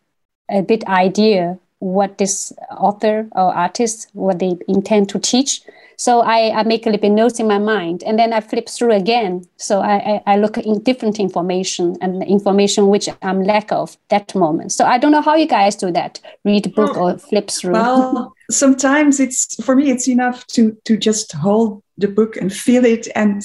a 0.50 0.62
bit 0.62 0.84
idea 0.86 1.58
what 1.80 2.18
this 2.18 2.52
author 2.70 3.28
or 3.32 3.54
artist, 3.54 4.08
what 4.12 4.38
they 4.38 4.56
intend 4.68 5.08
to 5.10 5.18
teach. 5.18 5.62
So 5.96 6.20
I, 6.20 6.60
I 6.60 6.62
make 6.62 6.86
a 6.86 6.90
little 6.90 7.02
bit 7.02 7.12
notes 7.12 7.40
in 7.40 7.46
my 7.46 7.58
mind 7.58 8.02
and 8.04 8.18
then 8.18 8.32
I 8.32 8.40
flip 8.40 8.70
through 8.70 8.92
again. 8.92 9.46
So 9.58 9.80
I, 9.80 9.96
I, 10.26 10.34
I 10.34 10.36
look 10.36 10.56
in 10.56 10.82
different 10.82 11.20
information 11.20 11.98
and 12.00 12.22
information 12.22 12.86
which 12.86 13.08
I'm 13.20 13.42
lack 13.42 13.70
of 13.70 13.98
that 14.08 14.34
moment. 14.34 14.72
So 14.72 14.86
I 14.86 14.96
don't 14.96 15.12
know 15.12 15.20
how 15.20 15.34
you 15.34 15.46
guys 15.46 15.76
do 15.76 15.90
that, 15.92 16.18
read 16.42 16.64
a 16.66 16.70
book 16.70 16.96
or 16.96 17.18
flip 17.18 17.50
through. 17.50 17.72
Well, 17.72 18.34
sometimes 18.50 19.20
it's 19.20 19.62
for 19.62 19.76
me 19.76 19.90
it's 19.90 20.08
enough 20.08 20.46
to 20.48 20.74
to 20.84 20.96
just 20.96 21.32
hold 21.32 21.82
the 21.98 22.08
book 22.08 22.36
and 22.36 22.50
feel 22.50 22.86
it 22.86 23.06
and 23.14 23.42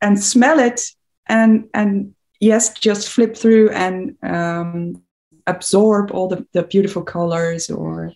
and 0.00 0.22
smell 0.22 0.60
it 0.60 0.82
and 1.26 1.68
and 1.74 2.14
yes, 2.40 2.72
just 2.74 3.08
flip 3.08 3.36
through 3.36 3.70
and 3.70 4.16
um, 4.22 5.02
absorb 5.46 6.10
all 6.10 6.28
the, 6.28 6.46
the 6.52 6.62
beautiful 6.62 7.02
colors 7.02 7.70
or 7.70 8.12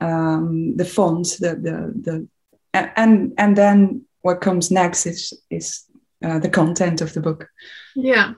um, 0.00 0.76
the 0.76 0.84
fonts, 0.84 1.38
the, 1.38 1.54
the 1.54 1.92
the 2.00 2.28
and 2.72 3.32
and 3.38 3.56
then 3.56 4.04
what 4.22 4.40
comes 4.40 4.70
next 4.70 5.06
is 5.06 5.32
is 5.50 5.84
uh, 6.24 6.38
the 6.38 6.48
content 6.48 7.00
of 7.00 7.12
the 7.12 7.20
book 7.20 7.48
yeah 7.94 8.34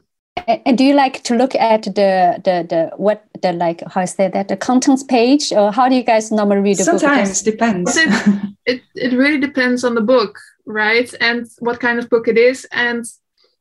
and 0.46 0.76
do 0.76 0.84
you 0.84 0.94
like 0.94 1.22
to 1.24 1.34
look 1.34 1.54
at 1.54 1.82
the 1.84 2.40
the 2.44 2.66
the 2.68 2.90
what 2.96 3.24
the 3.42 3.52
like 3.52 3.80
how 3.88 4.02
is 4.02 4.12
I 4.12 4.16
say 4.16 4.28
that 4.28 4.48
the 4.48 4.56
contents 4.56 5.02
page 5.02 5.52
or 5.52 5.72
how 5.72 5.88
do 5.88 5.94
you 5.94 6.02
guys 6.02 6.30
normally 6.30 6.60
read 6.60 6.78
the 6.78 6.84
Sometimes 6.84 7.42
book? 7.42 7.52
depends. 7.52 7.96
It, 7.96 8.52
it 8.66 8.82
it 8.94 9.16
really 9.16 9.40
depends 9.40 9.84
on 9.84 9.94
the 9.94 10.00
book, 10.00 10.38
right? 10.66 11.12
And 11.20 11.46
what 11.58 11.80
kind 11.80 11.98
of 11.98 12.10
book 12.10 12.28
it 12.28 12.36
is, 12.36 12.66
and 12.70 13.04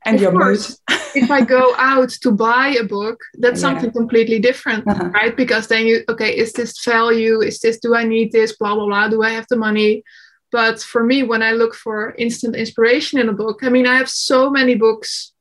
and 0.06 0.20
your 0.20 0.32
course, 0.32 0.80
mood. 0.90 1.00
if 1.16 1.32
I 1.32 1.42
go 1.42 1.74
out 1.78 2.10
to 2.10 2.32
buy 2.32 2.76
a 2.80 2.84
book, 2.84 3.20
that's 3.40 3.62
yeah. 3.62 3.70
something 3.70 3.92
completely 3.92 4.40
different, 4.40 4.88
uh-huh. 4.88 5.10
right? 5.10 5.36
Because 5.36 5.68
then 5.68 5.86
you 5.88 6.04
okay, 6.10 6.36
is 6.36 6.54
this 6.54 6.84
value? 6.84 7.42
Is 7.42 7.60
this 7.60 7.80
do 7.80 7.96
I 7.96 8.04
need 8.04 8.32
this? 8.32 8.56
Blah 8.56 8.76
blah 8.76 8.86
blah. 8.86 9.10
Do 9.10 9.24
I 9.24 9.32
have 9.32 9.48
the 9.50 9.58
money? 9.58 10.04
But 10.52 10.82
for 10.82 11.04
me, 11.04 11.24
when 11.24 11.42
I 11.42 11.52
look 11.52 11.76
for 11.76 12.16
instant 12.18 12.56
inspiration 12.56 13.20
in 13.20 13.30
a 13.30 13.34
book, 13.34 13.60
I 13.64 13.70
mean, 13.70 13.88
I 13.88 13.96
have 13.98 14.10
so 14.10 14.50
many 14.50 14.76
books 14.76 15.34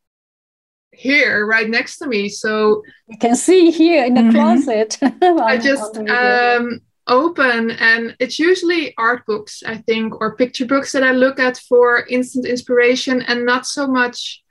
here 0.92 1.46
right 1.46 1.68
next 1.68 1.98
to 1.98 2.06
me. 2.06 2.28
So 2.28 2.82
you 3.06 3.18
can 3.18 3.34
see 3.34 3.70
here 3.70 4.04
in 4.04 4.14
the 4.14 4.22
mm-hmm. 4.22 4.30
closet. 4.30 4.98
I 5.22 5.58
just 5.58 5.98
um, 5.98 6.80
open, 7.06 7.72
and 7.72 8.16
it's 8.18 8.38
usually 8.38 8.94
art 8.96 9.26
books, 9.26 9.62
I 9.66 9.76
think, 9.78 10.20
or 10.20 10.36
picture 10.36 10.66
books 10.66 10.92
that 10.92 11.02
I 11.02 11.12
look 11.12 11.38
at 11.38 11.58
for 11.58 12.06
instant 12.06 12.46
inspiration, 12.46 13.22
and 13.22 13.44
not 13.44 13.66
so 13.66 13.86
much 13.86 14.43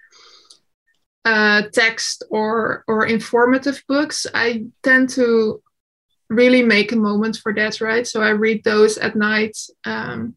uh, 1.25 1.63
text 1.71 2.23
or 2.29 2.83
or 2.87 3.05
informative 3.05 3.83
books. 3.87 4.27
I 4.33 4.65
tend 4.81 5.09
to 5.11 5.61
really 6.29 6.63
make 6.63 6.91
a 6.91 6.95
moment 6.95 7.37
for 7.37 7.53
that, 7.53 7.79
right? 7.81 8.07
So 8.07 8.21
I 8.21 8.29
read 8.29 8.63
those 8.63 8.97
at 8.97 9.15
night. 9.15 9.57
Um, 9.85 10.35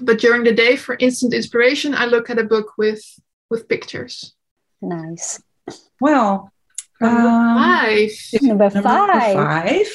but 0.00 0.18
during 0.18 0.44
the 0.44 0.52
day 0.52 0.76
for 0.76 0.96
instant 0.98 1.32
inspiration 1.34 1.94
i 1.94 2.04
look 2.04 2.30
at 2.30 2.38
a 2.38 2.44
book 2.44 2.72
with 2.76 3.02
with 3.50 3.68
pictures 3.68 4.34
nice 4.82 5.42
well 6.00 6.52
number 7.00 7.20
um, 7.20 7.56
five 7.56 8.10
number 8.42 8.70
five, 8.70 8.84
number 8.84 9.20
five 9.34 9.86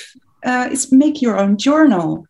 uh, 0.45 0.67
is 0.71 0.91
make 0.91 1.21
your 1.21 1.37
own 1.37 1.57
journal 1.57 2.25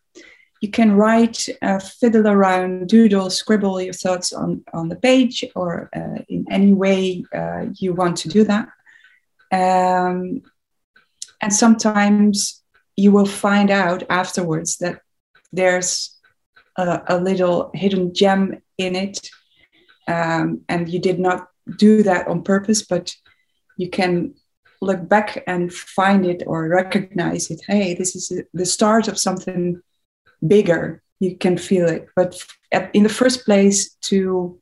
you 0.64 0.70
can 0.70 0.92
write 1.02 1.40
uh, 1.62 1.80
fiddle 2.00 2.28
around 2.28 2.88
doodle 2.88 3.30
scribble 3.30 3.82
your 3.82 3.98
thoughts 4.04 4.30
on 4.42 4.50
on 4.74 4.90
the 4.90 5.00
page 5.10 5.38
or 5.56 5.90
uh, 5.96 6.20
in 6.30 6.46
any 6.58 6.74
way 6.74 7.24
uh, 7.40 7.66
you 7.82 7.94
want 7.94 8.16
to 8.18 8.30
do 8.30 8.44
that 8.52 8.66
um, 9.52 10.42
and 11.42 11.54
sometimes 11.54 12.64
you 12.96 13.12
will 13.12 13.26
find 13.26 13.70
out 13.70 14.04
afterwards 14.10 14.78
that 14.78 15.02
there's 15.52 16.18
a, 16.78 17.02
a 17.08 17.18
little 17.18 17.72
hidden 17.74 18.14
gem 18.14 18.62
in 18.78 18.96
it. 18.96 19.30
Um, 20.08 20.62
and 20.68 20.90
you 20.90 21.00
did 21.00 21.20
not 21.20 21.48
do 21.78 22.04
that 22.04 22.28
on 22.28 22.44
purpose, 22.44 22.82
but 22.84 23.16
you 23.78 23.90
can 23.90 24.36
look 24.82 25.08
back 25.08 25.44
and 25.48 25.74
find 25.74 26.26
it 26.26 26.44
or 26.46 26.68
recognize 26.68 27.50
it. 27.50 27.62
Hey, 27.68 27.94
this 27.94 28.16
is 28.16 28.42
the 28.54 28.66
start 28.66 29.08
of 29.08 29.18
something 29.18 29.82
bigger. 30.46 31.02
You 31.20 31.38
can 31.38 31.58
feel 31.58 31.88
it. 31.88 32.08
But 32.16 32.36
in 32.94 33.04
the 33.04 33.10
first 33.10 33.46
place, 33.46 33.92
to 34.10 34.60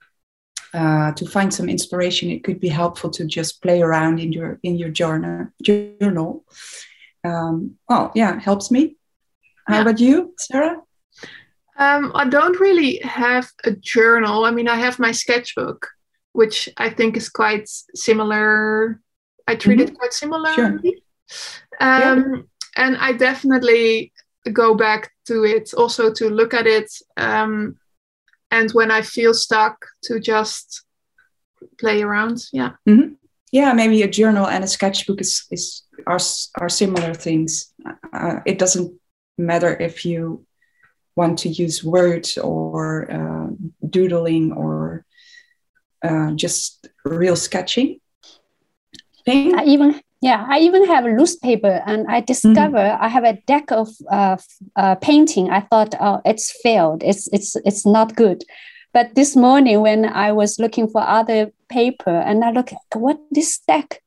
uh, 0.73 1.11
to 1.13 1.25
find 1.25 1.53
some 1.53 1.67
inspiration, 1.69 2.29
it 2.29 2.43
could 2.43 2.59
be 2.59 2.69
helpful 2.69 3.09
to 3.09 3.25
just 3.25 3.61
play 3.61 3.81
around 3.81 4.19
in 4.19 4.31
your 4.31 4.59
in 4.63 4.77
your 4.77 4.89
journal. 4.89 5.47
Journal. 5.61 6.45
Um, 7.23 7.77
well, 7.89 8.11
yeah, 8.15 8.39
helps 8.39 8.71
me. 8.71 8.95
How 9.67 9.75
yeah. 9.75 9.81
about 9.81 9.99
you, 9.99 10.33
Sarah? 10.37 10.81
Um, 11.77 12.11
I 12.13 12.25
don't 12.29 12.59
really 12.59 12.99
have 13.03 13.49
a 13.63 13.71
journal. 13.71 14.45
I 14.45 14.51
mean, 14.51 14.67
I 14.67 14.75
have 14.75 14.99
my 14.99 15.11
sketchbook, 15.11 15.87
which 16.33 16.69
I 16.77 16.89
think 16.89 17.17
is 17.17 17.29
quite 17.29 17.67
similar. 17.95 18.99
I 19.47 19.55
treat 19.55 19.79
mm-hmm. 19.79 19.93
it 19.93 19.97
quite 19.97 20.13
similarly. 20.13 20.55
Sure. 20.55 20.79
Um, 21.79 22.33
yeah. 22.35 22.41
And 22.77 22.97
I 22.97 23.13
definitely 23.13 24.13
go 24.49 24.73
back 24.75 25.11
to 25.27 25.43
it 25.43 25.73
also 25.75 26.11
to 26.13 26.29
look 26.29 26.53
at 26.53 26.67
it. 26.67 26.91
Um, 27.17 27.77
and 28.49 28.71
when 28.71 28.91
I 28.91 29.01
feel 29.01 29.33
stuck, 29.33 29.85
to 30.03 30.19
just 30.19 30.83
play 31.79 32.01
around. 32.01 32.43
Yeah. 32.51 32.71
Mm-hmm. 32.87 33.13
Yeah, 33.51 33.73
maybe 33.73 34.01
a 34.01 34.09
journal 34.09 34.47
and 34.47 34.63
a 34.63 34.67
sketchbook 34.67 35.19
is, 35.21 35.45
is 35.51 35.83
are, 36.07 36.19
are 36.59 36.69
similar 36.69 37.13
things. 37.13 37.73
Uh, 38.13 38.39
it 38.45 38.57
doesn't 38.57 38.93
matter 39.37 39.75
if 39.75 40.05
you 40.05 40.45
want 41.15 41.39
to 41.39 41.49
use 41.49 41.83
words 41.83 42.37
or 42.37 43.11
uh, 43.11 43.47
doodling 43.89 44.53
or 44.53 45.05
uh, 46.03 46.31
just 46.31 46.87
real 47.03 47.35
sketching 47.35 47.99
thing. 49.25 49.53
I 49.55 49.65
even 49.65 50.01
yeah, 50.21 50.45
I 50.47 50.59
even 50.59 50.85
have 50.85 51.05
a 51.05 51.09
loose 51.09 51.35
paper, 51.35 51.81
and 51.87 52.07
I 52.07 52.21
discover 52.21 52.77
mm-hmm. 52.77 53.03
I 53.03 53.07
have 53.07 53.23
a 53.23 53.39
deck 53.47 53.71
of 53.71 53.89
uh, 54.11 54.37
uh, 54.75 54.95
painting. 54.95 55.49
I 55.49 55.61
thought, 55.61 55.95
oh, 55.99 56.21
it's 56.25 56.51
failed. 56.61 57.01
It's 57.03 57.27
it's 57.33 57.55
it's 57.65 57.85
not 57.87 58.15
good. 58.15 58.43
But 58.93 59.15
this 59.15 59.35
morning, 59.35 59.81
when 59.81 60.05
I 60.05 60.31
was 60.31 60.59
looking 60.59 60.87
for 60.87 61.01
other 61.01 61.51
paper, 61.69 62.11
and 62.11 62.43
I 62.43 62.51
look, 62.51 62.71
at 62.71 62.79
what 62.99 63.17
this 63.31 63.59
deck, 63.67 64.03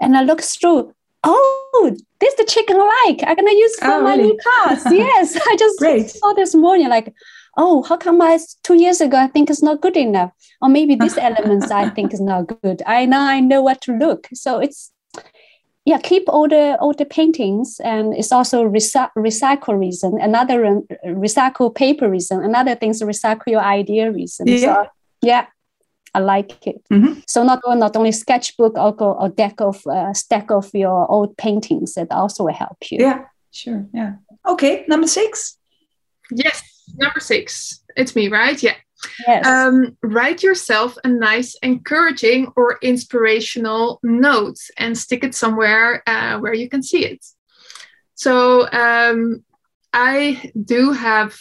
and 0.00 0.16
I 0.16 0.22
look 0.22 0.40
through, 0.40 0.94
oh, 1.24 1.96
this 2.20 2.34
the 2.34 2.44
chicken 2.44 2.76
I 2.78 3.04
like. 3.06 3.22
I'm 3.26 3.36
gonna 3.36 3.50
use 3.50 3.78
for 3.78 3.92
oh, 3.92 4.02
my 4.02 4.16
really? 4.16 4.28
new 4.28 4.38
class. 4.38 4.86
yes, 4.90 5.36
I 5.46 5.56
just 5.58 5.78
Great. 5.78 6.10
saw 6.10 6.32
this 6.32 6.54
morning 6.54 6.88
like, 6.88 7.12
oh, 7.58 7.82
how 7.82 7.98
come 7.98 8.22
I 8.22 8.38
two 8.62 8.80
years 8.80 9.02
ago 9.02 9.18
I 9.18 9.26
think 9.26 9.50
it's 9.50 9.62
not 9.62 9.82
good 9.82 9.98
enough, 9.98 10.32
or 10.62 10.70
maybe 10.70 10.94
these 10.94 11.18
elements 11.28 11.70
I 11.70 11.90
think 11.90 12.14
is 12.14 12.22
not 12.22 12.46
good. 12.62 12.82
I 12.86 13.04
now 13.04 13.26
I 13.26 13.40
know 13.40 13.60
what 13.60 13.82
to 13.82 13.92
look. 13.92 14.28
So 14.32 14.58
it's 14.60 14.91
yeah, 15.84 15.98
keep 15.98 16.28
all 16.28 16.48
the 16.48 16.76
all 16.80 16.94
the 16.94 17.04
paintings, 17.04 17.80
and 17.82 18.14
it's 18.14 18.30
also 18.30 18.64
recy- 18.64 19.10
recycle 19.16 19.78
reason. 19.78 20.20
Another 20.20 20.64
um, 20.64 20.86
recycle 21.04 21.74
paper 21.74 22.08
reason. 22.08 22.42
Another 22.42 22.76
thing 22.76 22.90
is 22.90 23.02
recycle 23.02 23.48
your 23.48 23.60
idea 23.60 24.12
reason. 24.12 24.46
Yeah. 24.46 24.84
So, 24.84 24.90
yeah, 25.22 25.46
I 26.14 26.20
like 26.20 26.66
it. 26.66 26.82
Mm-hmm. 26.88 27.20
So 27.26 27.42
not 27.42 27.60
not 27.66 27.96
only 27.96 28.12
sketchbook, 28.12 28.78
also 28.78 29.16
a 29.18 29.28
deck 29.28 29.60
of 29.60 29.84
uh, 29.86 30.12
stack 30.12 30.50
of 30.50 30.70
your 30.72 31.10
old 31.10 31.36
paintings 31.36 31.94
that 31.94 32.12
also 32.12 32.44
will 32.44 32.54
help 32.54 32.78
you. 32.90 32.98
Yeah, 33.00 33.24
sure. 33.50 33.86
Yeah. 33.92 34.14
Okay, 34.46 34.84
number 34.86 35.08
six. 35.08 35.58
Yes, 36.30 36.62
number 36.96 37.20
six. 37.20 37.82
It's 37.96 38.14
me, 38.14 38.28
right? 38.28 38.62
Yeah. 38.62 38.76
Yes. 39.26 39.46
Um, 39.46 39.96
write 40.02 40.42
yourself 40.42 40.96
a 41.04 41.08
nice, 41.08 41.56
encouraging 41.62 42.52
or 42.56 42.78
inspirational 42.82 43.98
note 44.02 44.58
and 44.78 44.96
stick 44.96 45.24
it 45.24 45.34
somewhere 45.34 46.02
uh, 46.06 46.38
where 46.38 46.54
you 46.54 46.68
can 46.68 46.82
see 46.82 47.04
it. 47.04 47.24
So 48.14 48.68
um, 48.70 49.44
I 49.92 50.52
do 50.64 50.92
have 50.92 51.38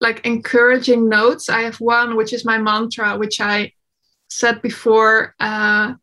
like 0.00 0.24
encouraging 0.24 1.08
notes. 1.08 1.48
I 1.48 1.62
have 1.62 1.80
one 1.80 2.16
which 2.16 2.32
is 2.32 2.44
my 2.44 2.58
mantra, 2.58 3.18
which 3.18 3.40
I 3.40 3.72
said 4.28 4.62
before. 4.62 5.34
Uh, 5.40 5.94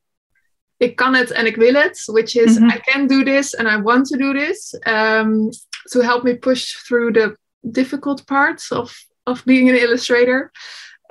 ik 0.79 0.95
kan 0.95 1.13
het 1.13 1.31
en 1.31 1.45
ik 1.45 1.55
wil 1.55 1.73
het, 1.73 2.03
which 2.05 2.35
is 2.35 2.59
Mhm. 2.59 2.69
I 2.69 2.79
can 2.79 3.07
do 3.07 3.23
this 3.23 3.55
and 3.55 3.67
I 3.67 3.81
want 3.81 4.07
to 4.07 4.17
do 4.17 4.33
this 4.33 4.75
um, 4.85 5.49
to 5.91 6.01
help 6.01 6.23
me 6.23 6.35
push 6.35 6.73
through 6.87 7.13
the 7.13 7.35
difficult 7.71 8.25
parts 8.25 8.71
of, 8.71 9.05
of 9.23 9.43
being 9.43 9.69
an 9.69 9.75
illustrator. 9.75 10.51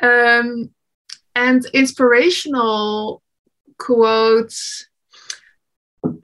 Um, 0.03 0.71
and 1.35 1.65
inspirational 1.75 3.23
quotes. 3.79 4.89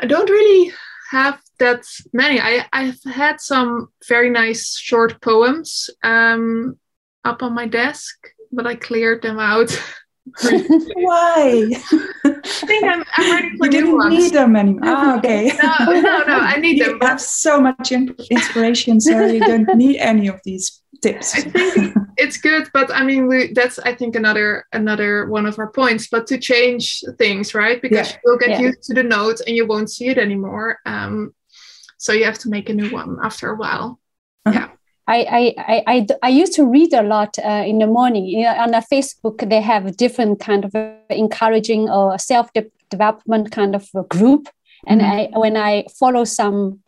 I 0.00 0.06
don't 0.06 0.30
really 0.30 0.72
have 1.10 1.40
that 1.58 1.84
many. 2.12 2.40
I, 2.40 2.66
I've 2.72 3.02
had 3.04 3.40
some 3.40 3.88
very 4.08 4.30
nice 4.30 4.76
short 4.76 5.20
poems 5.20 5.90
um, 6.02 6.78
up 7.24 7.42
on 7.42 7.54
my 7.54 7.66
desk, 7.66 8.16
but 8.50 8.66
I 8.66 8.74
cleared 8.74 9.22
them 9.22 9.38
out. 9.38 9.70
Why? 10.94 11.70
I 12.24 12.66
think 12.66 12.84
I'm, 12.84 13.02
I'm 13.16 13.30
ready 13.32 13.56
for 13.56 13.66
you 13.66 13.70
didn't 13.70 13.96
ones. 13.96 14.14
need 14.14 14.32
them 14.32 14.56
anymore. 14.56 14.80
Ah, 14.84 15.18
okay. 15.18 15.52
No, 15.62 16.00
no, 16.00 16.00
no, 16.24 16.38
I 16.38 16.56
need 16.60 16.78
you 16.78 16.84
them. 16.86 16.98
But 16.98 17.08
have 17.08 17.20
so 17.20 17.60
much 17.60 17.92
inspiration, 17.92 19.00
so 19.00 19.26
you 19.26 19.40
don't 19.40 19.74
need 19.76 19.98
any 19.98 20.28
of 20.28 20.40
these 20.44 20.80
tips. 21.02 21.34
I 21.34 21.40
think 21.42 21.94
it's 22.16 22.36
good, 22.36 22.68
but 22.72 22.94
I 22.94 23.02
mean, 23.04 23.26
we, 23.26 23.52
that's 23.52 23.78
I 23.80 23.94
think 23.94 24.14
another 24.16 24.64
another 24.72 25.28
one 25.28 25.46
of 25.46 25.58
our 25.58 25.70
points. 25.70 26.06
But 26.08 26.26
to 26.28 26.38
change 26.38 27.02
things, 27.18 27.54
right? 27.54 27.82
Because 27.82 28.10
Yeah. 28.12 28.18
you'll 28.24 28.38
get 28.38 28.50
Yeah. 28.50 28.60
used 28.60 28.82
to 28.84 28.94
the 28.94 29.02
note 29.02 29.40
and 29.46 29.56
you 29.56 29.66
won't 29.66 29.90
see 29.90 30.08
it 30.08 30.18
anymore. 30.18 30.78
Um, 30.86 31.34
so 31.98 32.12
you 32.12 32.24
have 32.24 32.38
to 32.40 32.48
make 32.48 32.68
a 32.68 32.74
new 32.74 32.90
one 32.90 33.18
after 33.22 33.50
a 33.50 33.56
while. 33.56 33.98
I, 34.46 34.70
I, 35.08 35.54
I, 35.58 35.84
I, 35.86 36.06
I 36.22 36.28
used 36.28 36.52
to 36.54 36.64
read 36.64 36.92
a 36.92 37.02
lot 37.02 37.38
uh, 37.38 37.64
in 37.66 37.78
the 37.78 37.86
morning. 37.86 38.24
You 38.26 38.42
know, 38.44 38.54
on 38.54 38.74
a 38.74 38.82
Facebook, 38.82 39.48
they 39.48 39.60
have 39.60 39.96
different 39.96 40.40
kind 40.40 40.64
of 40.64 40.74
encouraging 41.10 41.88
or 41.90 42.18
self 42.18 42.50
development 42.90 43.50
kind 43.50 43.74
of 43.74 43.88
a 43.94 44.02
group. 44.04 44.48
And 44.86 45.00
Mhm. 45.00 45.34
I, 45.34 45.38
when 45.38 45.56
I 45.56 45.86
follow 45.98 46.24
some 46.24 46.80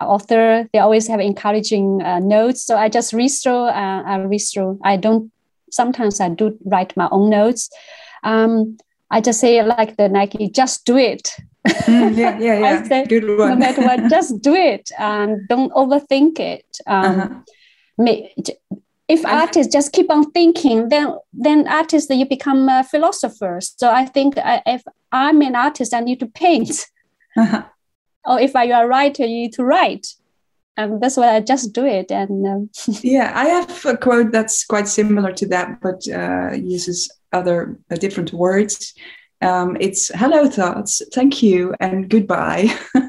author, 0.00 0.68
they 0.72 0.78
always 0.78 1.08
have 1.08 1.20
encouraging 1.20 2.02
uh, 2.02 2.18
notes. 2.18 2.62
So 2.64 2.76
I 2.76 2.88
just 2.88 3.12
read 3.12 3.28
through. 3.30 3.66
Uh, 3.66 4.02
I 4.06 4.16
read 4.18 4.42
through. 4.52 4.78
I 4.84 4.96
don't. 4.96 5.30
Sometimes 5.70 6.20
I 6.20 6.28
do 6.28 6.56
write 6.64 6.96
my 6.96 7.08
own 7.10 7.30
notes. 7.30 7.68
Um, 8.22 8.76
I 9.10 9.20
just 9.20 9.40
say 9.40 9.62
like 9.62 9.96
the 9.96 10.08
Nike, 10.08 10.48
just 10.48 10.84
do 10.84 10.96
it. 10.96 11.30
Mm, 11.66 12.16
yeah, 12.16 12.38
yeah, 12.38 12.58
yeah. 12.60 12.84
I 12.90 13.04
Good 13.04 13.24
No 13.24 13.56
matter 13.56 13.82
what, 13.82 14.08
just 14.10 14.40
do 14.42 14.54
it 14.54 14.90
and 14.98 15.46
don't 15.48 15.72
overthink 15.72 16.38
it. 16.40 16.66
Um, 16.86 17.04
Uh-huh. 17.20 17.28
may- 17.98 18.34
if 19.08 19.24
artists 19.24 19.72
just 19.72 19.92
keep 19.92 20.10
on 20.10 20.30
thinking 20.32 20.88
then 20.88 21.14
then 21.32 21.68
artists 21.68 22.10
you 22.10 22.26
become 22.26 22.68
a 22.68 22.82
philosopher 22.82 23.60
so 23.60 23.88
i 23.88 24.04
think 24.04 24.36
I, 24.36 24.60
if 24.66 24.82
i'm 25.12 25.42
an 25.42 25.54
artist 25.54 25.94
i 25.94 26.00
need 26.00 26.18
to 26.20 26.26
paint 26.26 26.86
Uh-huh. 27.36 27.62
or 28.24 28.40
if 28.40 28.56
I, 28.56 28.64
you're 28.64 28.82
a 28.84 28.88
writer 28.88 29.24
you 29.24 29.42
need 29.42 29.52
to 29.52 29.64
write 29.64 30.06
and 30.76 31.00
that's 31.00 31.16
why 31.16 31.36
i 31.36 31.40
just 31.40 31.72
do 31.72 31.84
it 31.86 32.10
and 32.10 32.46
um, 32.46 32.70
Yeah, 33.02 33.30
I 33.34 33.44
have 33.46 33.86
a 33.86 33.96
quote 33.96 34.32
that's 34.32 34.64
quite 34.64 34.88
similar 34.88 35.32
to 35.32 35.46
that, 35.48 35.80
but 35.80 36.00
uh, 36.08 36.50
uses 36.54 37.08
other 37.32 37.78
uh, 37.90 37.96
different 37.96 38.32
words. 38.32 38.92
Um, 39.42 39.76
it's 39.80 40.08
hello 40.14 40.48
thoughts, 40.48 41.02
thank 41.12 41.42
you, 41.42 41.74
and 41.80 42.08
goodbye. 42.08 42.68
uh, 42.94 43.04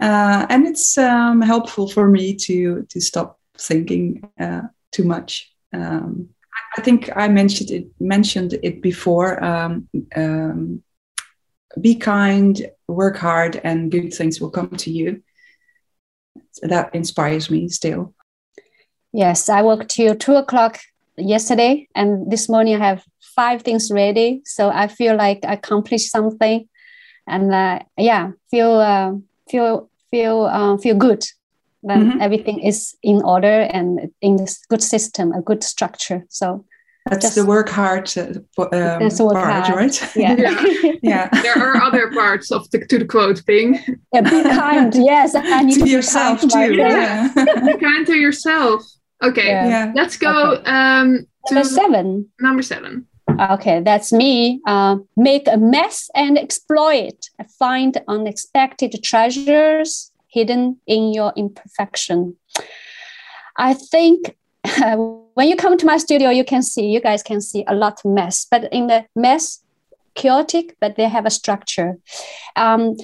and 0.00 0.66
it's 0.66 0.98
um, 0.98 1.40
helpful 1.40 1.88
for 1.88 2.08
me 2.08 2.34
to 2.34 2.86
to 2.88 3.00
stop 3.00 3.38
thinking 3.56 4.28
uh, 4.38 4.62
too 4.92 5.04
much. 5.04 5.52
Um, 5.72 6.28
I 6.76 6.82
think 6.82 7.10
I 7.16 7.28
mentioned 7.28 7.70
it 7.70 7.86
mentioned 7.98 8.58
it 8.62 8.82
before. 8.82 9.42
Um, 9.42 9.88
um, 10.14 10.82
be 11.80 11.94
kind, 11.94 12.70
work 12.88 13.16
hard, 13.16 13.60
and 13.64 13.90
good 13.90 14.12
things 14.12 14.40
will 14.40 14.50
come 14.50 14.70
to 14.70 14.90
you. 14.90 15.22
That 16.62 16.94
inspires 16.94 17.50
me 17.50 17.68
still. 17.68 18.14
yes 19.12 19.48
i 19.48 19.62
worked 19.62 19.88
till 19.88 20.14
two 20.14 20.36
o'clock 20.36 20.80
yesterday 21.16 21.88
and 21.94 22.30
this 22.30 22.48
morning 22.48 22.74
i 22.76 22.86
have 22.86 23.04
five 23.40 23.58
things 23.62 23.84
ready 24.02 24.30
so 24.44 24.62
i 24.82 24.86
feel 24.98 25.14
like 25.24 25.40
i 25.50 25.52
accomplished 25.54 26.10
something 26.16 26.58
and 27.32 27.44
uh, 27.54 27.78
yeah 28.10 28.24
feel 28.50 28.72
uh, 28.92 29.10
feel 29.50 29.88
feel 30.10 30.36
uh, 30.58 30.76
feel 30.84 30.96
good 31.06 31.22
when 31.88 32.00
Mhm. 32.00 32.20
everything 32.26 32.58
is 32.70 32.78
in 33.02 33.18
order 33.34 33.56
and 33.76 33.88
in 34.20 34.36
this 34.36 34.54
good 34.70 34.82
system 34.82 35.26
a 35.32 35.40
good 35.48 35.62
structure 35.62 36.20
so 36.40 36.46
That's 37.10 37.24
Just- 37.26 37.36
the 37.40 37.46
work 37.56 37.68
hard 37.80 38.06
uh, 38.18 38.22
um, 38.58 39.00
work 39.26 39.38
part, 39.44 39.66
hard. 39.66 39.76
right? 39.82 39.96
yeah 40.24 40.34
yeah. 41.10 41.24
There 41.44 41.56
are 41.66 41.74
other 41.86 42.04
parts 42.20 42.48
of 42.56 42.60
the 42.70 42.78
to 42.90 42.96
the 42.98 43.06
quote 43.14 43.38
thing. 43.48 43.68
Yeah, 44.14 44.24
be 44.34 44.42
kind. 44.64 44.92
Yes, 45.12 45.28
I 45.34 45.62
need 45.66 45.78
to 45.78 45.84
be 45.84 45.94
yourself 45.98 46.36
kind 46.40 46.50
too. 46.52 46.82
myself. 46.82 47.32
Yeah. 47.36 47.64
Be 47.68 47.74
kind 47.86 48.04
to 48.10 48.16
yourself. 48.26 48.78
Okay, 49.28 49.48
Yeah. 49.48 49.68
yeah. 49.74 49.86
let's 50.00 50.16
go 50.18 50.34
Okay. 50.52 50.70
um, 50.76 51.08
to 51.48 51.54
Number 51.54 51.68
seven. 51.80 52.06
number 52.46 52.62
seven. 52.72 52.92
Okay, 53.28 53.80
that's 53.80 54.12
me. 54.12 54.60
Uh, 54.66 54.96
make 55.16 55.46
a 55.48 55.56
mess 55.56 56.10
and 56.14 56.38
exploit. 56.38 57.28
Find 57.58 58.00
unexpected 58.08 59.02
treasures 59.02 60.10
hidden 60.28 60.78
in 60.86 61.12
your 61.12 61.32
imperfection. 61.36 62.36
I 63.56 63.74
think 63.74 64.36
when 65.34 65.48
you 65.48 65.56
come 65.56 65.76
to 65.76 65.86
my 65.86 65.98
studio, 65.98 66.30
you 66.30 66.44
can 66.44 66.62
see, 66.62 66.86
you 66.86 67.00
guys 67.00 67.22
can 67.22 67.40
see 67.40 67.64
a 67.66 67.74
lot 67.74 68.00
of 68.04 68.10
mess, 68.10 68.46
but 68.50 68.72
in 68.72 68.86
the 68.86 69.06
mess, 69.14 69.62
chaotic, 70.14 70.76
but 70.80 70.96
they 70.96 71.08
have 71.08 71.26
a 71.26 71.30
structure. 71.30 71.98
Um, 72.56 72.96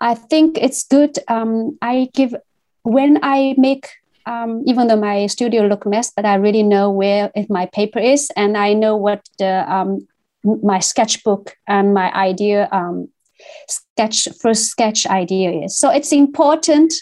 I 0.00 0.14
think 0.14 0.58
it's 0.58 0.84
good. 0.84 1.18
Um, 1.28 1.78
I 1.80 2.10
give, 2.14 2.34
when 2.82 3.18
I 3.22 3.54
make 3.58 3.90
um, 4.26 4.62
even 4.66 4.86
though 4.88 4.96
my 5.00 5.26
studio 5.26 5.62
look 5.66 5.86
mess, 5.86 6.12
but 6.14 6.24
I 6.24 6.34
really 6.36 6.62
know 6.62 6.90
where 6.90 7.30
if 7.34 7.48
my 7.50 7.66
paper 7.66 7.98
is, 7.98 8.30
and 8.36 8.56
I 8.56 8.72
know 8.74 8.96
what 8.96 9.20
the 9.38 9.64
um, 9.72 10.06
my 10.44 10.78
sketchbook 10.80 11.56
and 11.66 11.94
my 11.94 12.12
idea 12.14 12.68
um, 12.72 13.08
sketch 13.68 14.28
first 14.40 14.66
sketch 14.70 15.06
idea 15.06 15.50
is. 15.64 15.76
So 15.78 15.90
it's 15.90 16.12
important. 16.12 16.92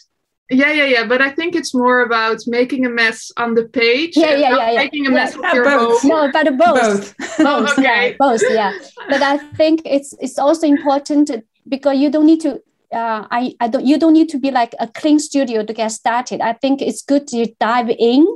Yeah, 0.50 0.70
yeah, 0.72 0.84
yeah. 0.84 1.06
But 1.06 1.22
I 1.22 1.30
think 1.30 1.54
it's 1.54 1.72
more 1.74 2.00
about 2.02 2.38
making 2.46 2.84
a 2.84 2.90
mess 2.90 3.30
on 3.38 3.54
the 3.54 3.64
page. 3.64 4.16
Yeah, 4.16 4.34
yeah, 4.36 4.56
yeah, 4.56 4.70
yeah. 4.72 4.78
Making 4.80 5.06
a 5.06 5.10
Yeah. 5.10 5.14
mess 5.16 5.34
with 5.36 5.44
Yeah, 5.46 5.54
your 5.54 5.64
both. 5.64 6.02
home. 6.02 6.10
No, 6.10 6.30
but 6.30 6.58
both, 6.58 6.74
Both. 6.74 7.16
both, 7.18 7.46
Oh, 7.46 7.66
okay. 7.78 7.82
yeah, 8.10 8.16
both, 8.18 8.42
yeah. 8.50 8.72
But 9.08 9.22
I 9.22 9.38
think 9.56 9.80
it's 9.86 10.14
it's 10.20 10.38
also 10.38 10.66
important 10.66 11.30
because 11.68 11.96
you 11.98 12.10
don't 12.10 12.26
need 12.26 12.40
to. 12.42 12.60
Uh, 12.92 13.26
I, 13.30 13.54
I 13.60 13.68
don't. 13.68 13.86
You 13.86 13.98
don't 13.98 14.12
need 14.12 14.28
to 14.30 14.38
be 14.38 14.50
like 14.50 14.74
a 14.78 14.86
clean 14.86 15.18
studio 15.18 15.64
to 15.64 15.72
get 15.72 15.92
started. 15.92 16.40
I 16.40 16.52
think 16.54 16.82
it's 16.82 17.02
good 17.02 17.26
to 17.28 17.46
dive 17.58 17.90
in, 17.90 18.26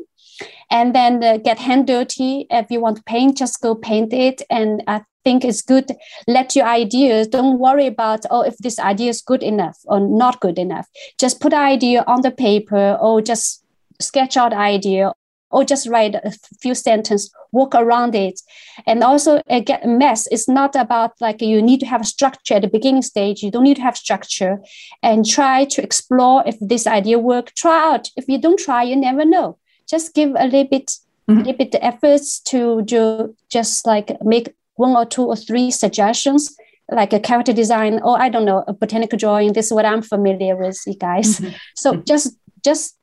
and 0.71 0.95
then 0.95 1.23
uh, 1.23 1.37
get 1.38 1.59
hand 1.59 1.87
dirty. 1.87 2.47
If 2.51 2.66
you 2.71 2.81
want 2.81 2.97
to 2.99 3.03
paint, 3.05 3.37
just 3.37 3.61
go 3.61 3.75
paint 3.75 4.12
it. 4.12 4.42
And 4.51 4.83
I 4.87 5.03
think 5.25 5.45
it's 5.45 5.62
good. 5.62 5.92
Let 6.27 6.57
your 6.57 6.66
ideas. 6.66 7.29
Don't 7.29 7.59
worry 7.59 7.87
about 7.87 8.25
oh 8.31 8.42
if 8.42 8.57
this 8.59 8.79
idea 8.79 9.11
is 9.11 9.23
good 9.23 9.42
enough 9.42 9.79
or 9.85 10.01
not 10.01 10.40
good 10.40 10.59
enough. 10.59 10.87
Just 11.19 11.40
put 11.40 11.53
idea 11.53 12.05
on 12.07 12.23
the 12.23 12.31
paper 12.31 12.97
or 13.01 13.21
just 13.21 13.64
sketch 14.01 14.37
out 14.37 14.53
idea 14.53 15.12
or 15.57 15.64
just 15.64 15.88
write 15.88 16.14
a 16.14 16.33
few 16.62 16.75
sentences, 16.75 17.33
walk 17.53 17.75
around 17.75 18.14
it. 18.14 18.40
And 18.87 19.03
also 19.03 19.40
uh, 19.49 19.61
get 19.61 19.85
a 19.85 19.88
mess. 19.88 20.27
It's 20.31 20.49
not 20.49 20.77
about 20.77 21.12
like 21.27 21.40
you 21.40 21.62
need 21.62 21.81
to 21.81 21.87
have 21.87 22.03
a 22.03 22.11
structure 22.16 22.55
at 22.57 22.62
the 22.62 22.69
beginning 22.69 23.03
stage. 23.03 23.42
You 23.42 23.51
don't 23.51 23.64
need 23.64 23.77
to 23.81 23.87
have 23.88 23.97
structure 23.97 24.59
and 25.03 25.25
try 25.37 25.64
to 25.75 25.83
explore 25.83 26.42
if 26.47 26.57
this 26.61 26.87
idea 26.87 27.19
work. 27.19 27.47
Try 27.55 27.79
out. 27.95 28.11
If 28.16 28.29
you 28.29 28.38
don't 28.38 28.59
try, 28.59 28.83
you 28.90 28.97
never 28.97 29.25
know. 29.25 29.57
Just 29.92 30.14
give 30.14 30.31
a 30.37 30.45
little 30.45 30.69
bit, 30.75 30.87
Mhm. 31.29 31.38
little 31.38 31.59
bit 31.62 31.75
efforts 31.81 32.29
to 32.51 32.83
do 32.83 33.35
just 33.57 33.87
like 33.87 34.09
make 34.23 34.47
one 34.75 34.95
or 35.01 35.07
two 35.07 35.25
or 35.33 35.37
three 35.37 35.71
suggestions 35.71 36.55
like 37.01 37.12
a 37.12 37.19
character 37.29 37.55
design 37.55 37.95
or 38.05 38.14
I 38.21 38.29
don't 38.29 38.45
know, 38.45 38.62
a 38.69 38.73
botanical 38.83 39.19
drawing. 39.19 39.53
This 39.55 39.66
is 39.66 39.73
what 39.73 39.87
I'm 39.87 40.03
familiar 40.03 40.55
with, 40.62 40.79
you 40.87 40.95
guys. 41.09 41.40
Mhm. 41.40 41.55
So 41.83 41.92
Mhm. 41.92 42.05
just 42.12 42.27
just 42.69 42.95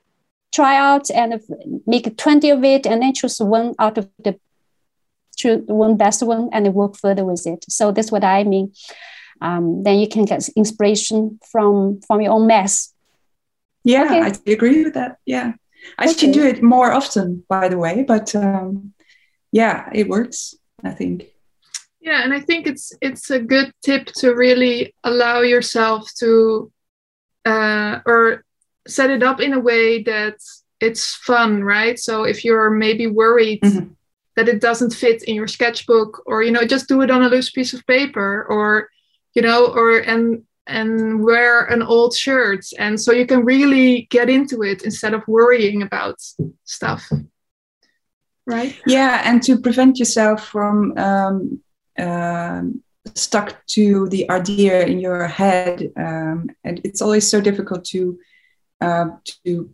try 0.54 0.76
out 0.78 1.10
and 1.12 1.42
make 1.88 2.16
20 2.18 2.50
of 2.52 2.64
it 2.64 2.86
and 2.86 3.02
then 3.02 3.14
choose 3.14 3.40
one 3.40 3.74
out 3.80 3.98
of 3.98 4.08
the 4.24 4.40
choose 5.36 5.64
one 5.68 5.98
best 5.98 6.24
one 6.24 6.50
and 6.54 6.74
work 6.74 6.96
further 6.96 7.26
with 7.26 7.46
it. 7.48 7.66
So 7.70 7.92
that's 7.92 8.12
what 8.12 8.24
I 8.24 8.44
mean. 8.44 8.72
Um, 9.42 9.84
then 9.84 10.00
you 10.00 10.08
can 10.08 10.26
get 10.26 10.48
inspiration 10.56 11.40
from 11.52 12.00
from 12.08 12.22
your 12.22 12.34
own 12.34 12.48
mess. 12.48 12.94
Yeah, 13.84 14.04
Okay. 14.06 14.22
I 14.22 14.52
agree 14.52 14.84
with 14.84 14.94
that. 14.94 15.18
Yeah. 15.26 15.54
I 15.98 16.06
Okay. 16.06 16.14
should 16.14 16.34
do 16.34 16.46
it 16.46 16.64
more 16.64 16.94
often, 16.94 17.44
by 17.50 17.68
the 17.68 17.78
way, 17.78 18.04
but 18.08 18.34
um, 18.36 18.94
yeah, 19.52 19.90
it 19.94 20.08
works, 20.08 20.56
I 20.84 20.92
think. 20.92 21.26
Yeah, 22.00 22.24
and 22.24 22.34
I 22.34 22.40
think 22.40 22.68
it's 22.68 22.94
it's 23.02 23.30
a 23.32 23.40
good 23.40 23.72
tip 23.82 24.06
to 24.20 24.34
really 24.36 24.94
allow 25.04 25.42
yourself 25.42 26.10
to 26.20 26.72
uh, 27.46 28.00
or 28.06 28.44
set 28.88 29.10
it 29.10 29.24
up 29.24 29.40
in 29.40 29.54
a 29.54 29.60
way 29.60 30.04
that 30.04 30.38
it's 30.80 31.16
fun, 31.16 31.64
right? 31.64 31.98
So 31.98 32.24
if 32.24 32.44
you're 32.44 32.70
maybe 32.70 33.08
worried 33.08 33.62
Mhm. 33.62 33.96
that 34.36 34.50
it 34.50 34.60
doesn't 34.62 34.94
fit 34.94 35.24
in 35.24 35.36
your 35.36 35.48
sketchbook, 35.48 36.22
or 36.26 36.44
you 36.44 36.52
know, 36.52 36.66
just 36.66 36.88
do 36.88 37.02
it 37.02 37.12
on 37.12 37.24
a 37.24 37.30
loose 37.30 37.52
piece 37.52 37.74
of 37.74 37.86
paper, 37.88 38.46
or 38.50 38.90
you 39.34 39.42
know, 39.42 39.68
or 39.68 39.98
and 40.00 40.44
and 40.68 41.24
wear 41.24 41.66
an 41.66 41.82
old 41.82 42.16
shirt, 42.16 42.66
and 42.80 43.00
so 43.00 43.12
you 43.12 43.26
can 43.26 43.44
really 43.46 44.08
get 44.10 44.30
into 44.30 44.64
it 44.64 44.84
instead 44.84 45.14
of 45.14 45.22
worrying 45.28 45.82
about 45.82 46.16
stuff, 46.64 47.12
right? 48.46 48.76
yeah 48.88 49.22
and 49.26 49.42
to 49.44 49.58
prevent 49.58 49.98
yourself 50.00 50.46
from 50.48 50.98
um, 50.98 51.60
um, 52.00 52.82
stuck 53.16 53.66
to 53.68 54.08
the 54.10 54.30
idea 54.32 54.86
in 54.86 55.00
your 55.00 55.28
head 55.28 55.92
um, 55.98 56.50
and 56.64 56.80
it's 56.84 57.02
always 57.02 57.28
so 57.30 57.42
difficult 57.42 57.84
to 57.86 58.18
uh, 58.86 59.06
to 59.46 59.70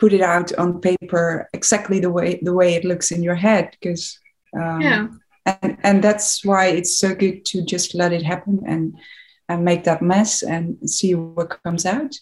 put 0.00 0.12
it 0.12 0.20
out 0.22 0.52
on 0.58 0.80
paper 0.80 1.48
exactly 1.52 2.00
the 2.00 2.10
way 2.10 2.38
the 2.42 2.52
way 2.54 2.74
it 2.76 2.84
looks 2.84 3.10
in 3.10 3.22
your 3.22 3.36
head 3.36 3.64
because 3.80 4.18
um, 4.60 4.80
Yeah. 4.80 5.06
and 5.44 5.76
and 5.82 6.02
that's 6.04 6.44
why 6.44 6.66
it's 6.78 6.98
so 6.98 7.14
good 7.14 7.44
to 7.50 7.62
just 7.72 7.94
let 7.94 8.12
it 8.12 8.22
happen 8.22 8.60
and 8.66 8.94
and 9.48 9.64
make 9.64 9.82
that 9.84 10.00
mess 10.02 10.42
and 10.42 10.76
see 10.90 11.14
what 11.14 11.62
comes 11.64 11.84
out 11.86 12.12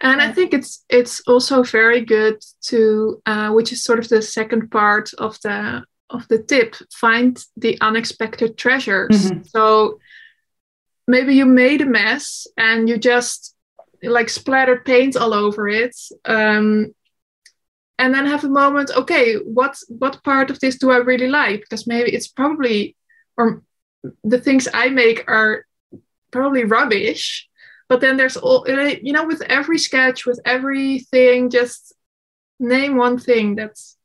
and 0.00 0.20
i 0.22 0.32
think 0.32 0.52
it's 0.54 0.84
it's 0.88 1.20
also 1.26 1.62
very 1.62 2.00
good 2.04 2.36
to 2.70 2.78
uh, 3.26 3.50
which 3.56 3.72
is 3.72 3.84
sort 3.84 3.98
of 3.98 4.08
the 4.08 4.22
second 4.22 4.70
part 4.70 5.10
of 5.18 5.38
the 5.42 5.82
of 6.10 6.26
the 6.28 6.38
tip 6.42 6.74
find 7.00 7.44
the 7.62 7.76
unexpected 7.80 8.56
treasures 8.56 9.30
Mhm. 9.30 9.44
so 9.46 9.98
maybe 11.06 11.34
you 11.34 11.46
made 11.46 11.80
a 11.82 11.86
mess 11.86 12.46
and 12.56 12.88
you 12.88 12.96
just 12.98 13.54
like 14.02 14.28
splattered 14.28 14.84
paint 14.84 15.16
all 15.16 15.32
over 15.34 15.68
it. 15.68 15.96
Um, 16.24 16.94
and 17.98 18.14
then 18.14 18.26
have 18.26 18.42
a 18.42 18.48
moment 18.48 18.90
okay 18.96 19.34
what 19.36 19.76
what 19.88 20.22
part 20.24 20.50
of 20.50 20.58
this 20.58 20.76
do 20.78 20.90
i 20.90 20.96
really 20.96 21.28
like? 21.28 21.60
Because 21.60 21.86
maybe 21.86 22.10
it's 22.10 22.26
probably 22.26 22.96
or 23.36 23.62
the 24.24 24.40
things 24.40 24.66
i 24.74 24.88
make 24.88 25.24
are 25.28 25.64
probably 26.30 26.64
rubbish 26.64 27.48
but 27.88 28.00
then 28.00 28.16
there's 28.16 28.36
all 28.38 28.64
you 28.66 29.12
know 29.12 29.26
with 29.26 29.42
every 29.42 29.78
sketch 29.78 30.26
with 30.26 30.40
everything 30.44 31.50
just 31.50 31.92
name 32.58 32.96
one 32.96 33.18
thing 33.18 33.54
that's 33.54 33.96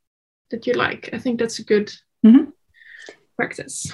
that 0.52 0.68
you 0.68 0.74
like. 0.74 1.10
I 1.14 1.18
think 1.20 1.40
that's 1.40 1.60
a 1.60 1.64
good 1.64 1.92
Mhm. 2.26 2.52
practice 3.36 3.92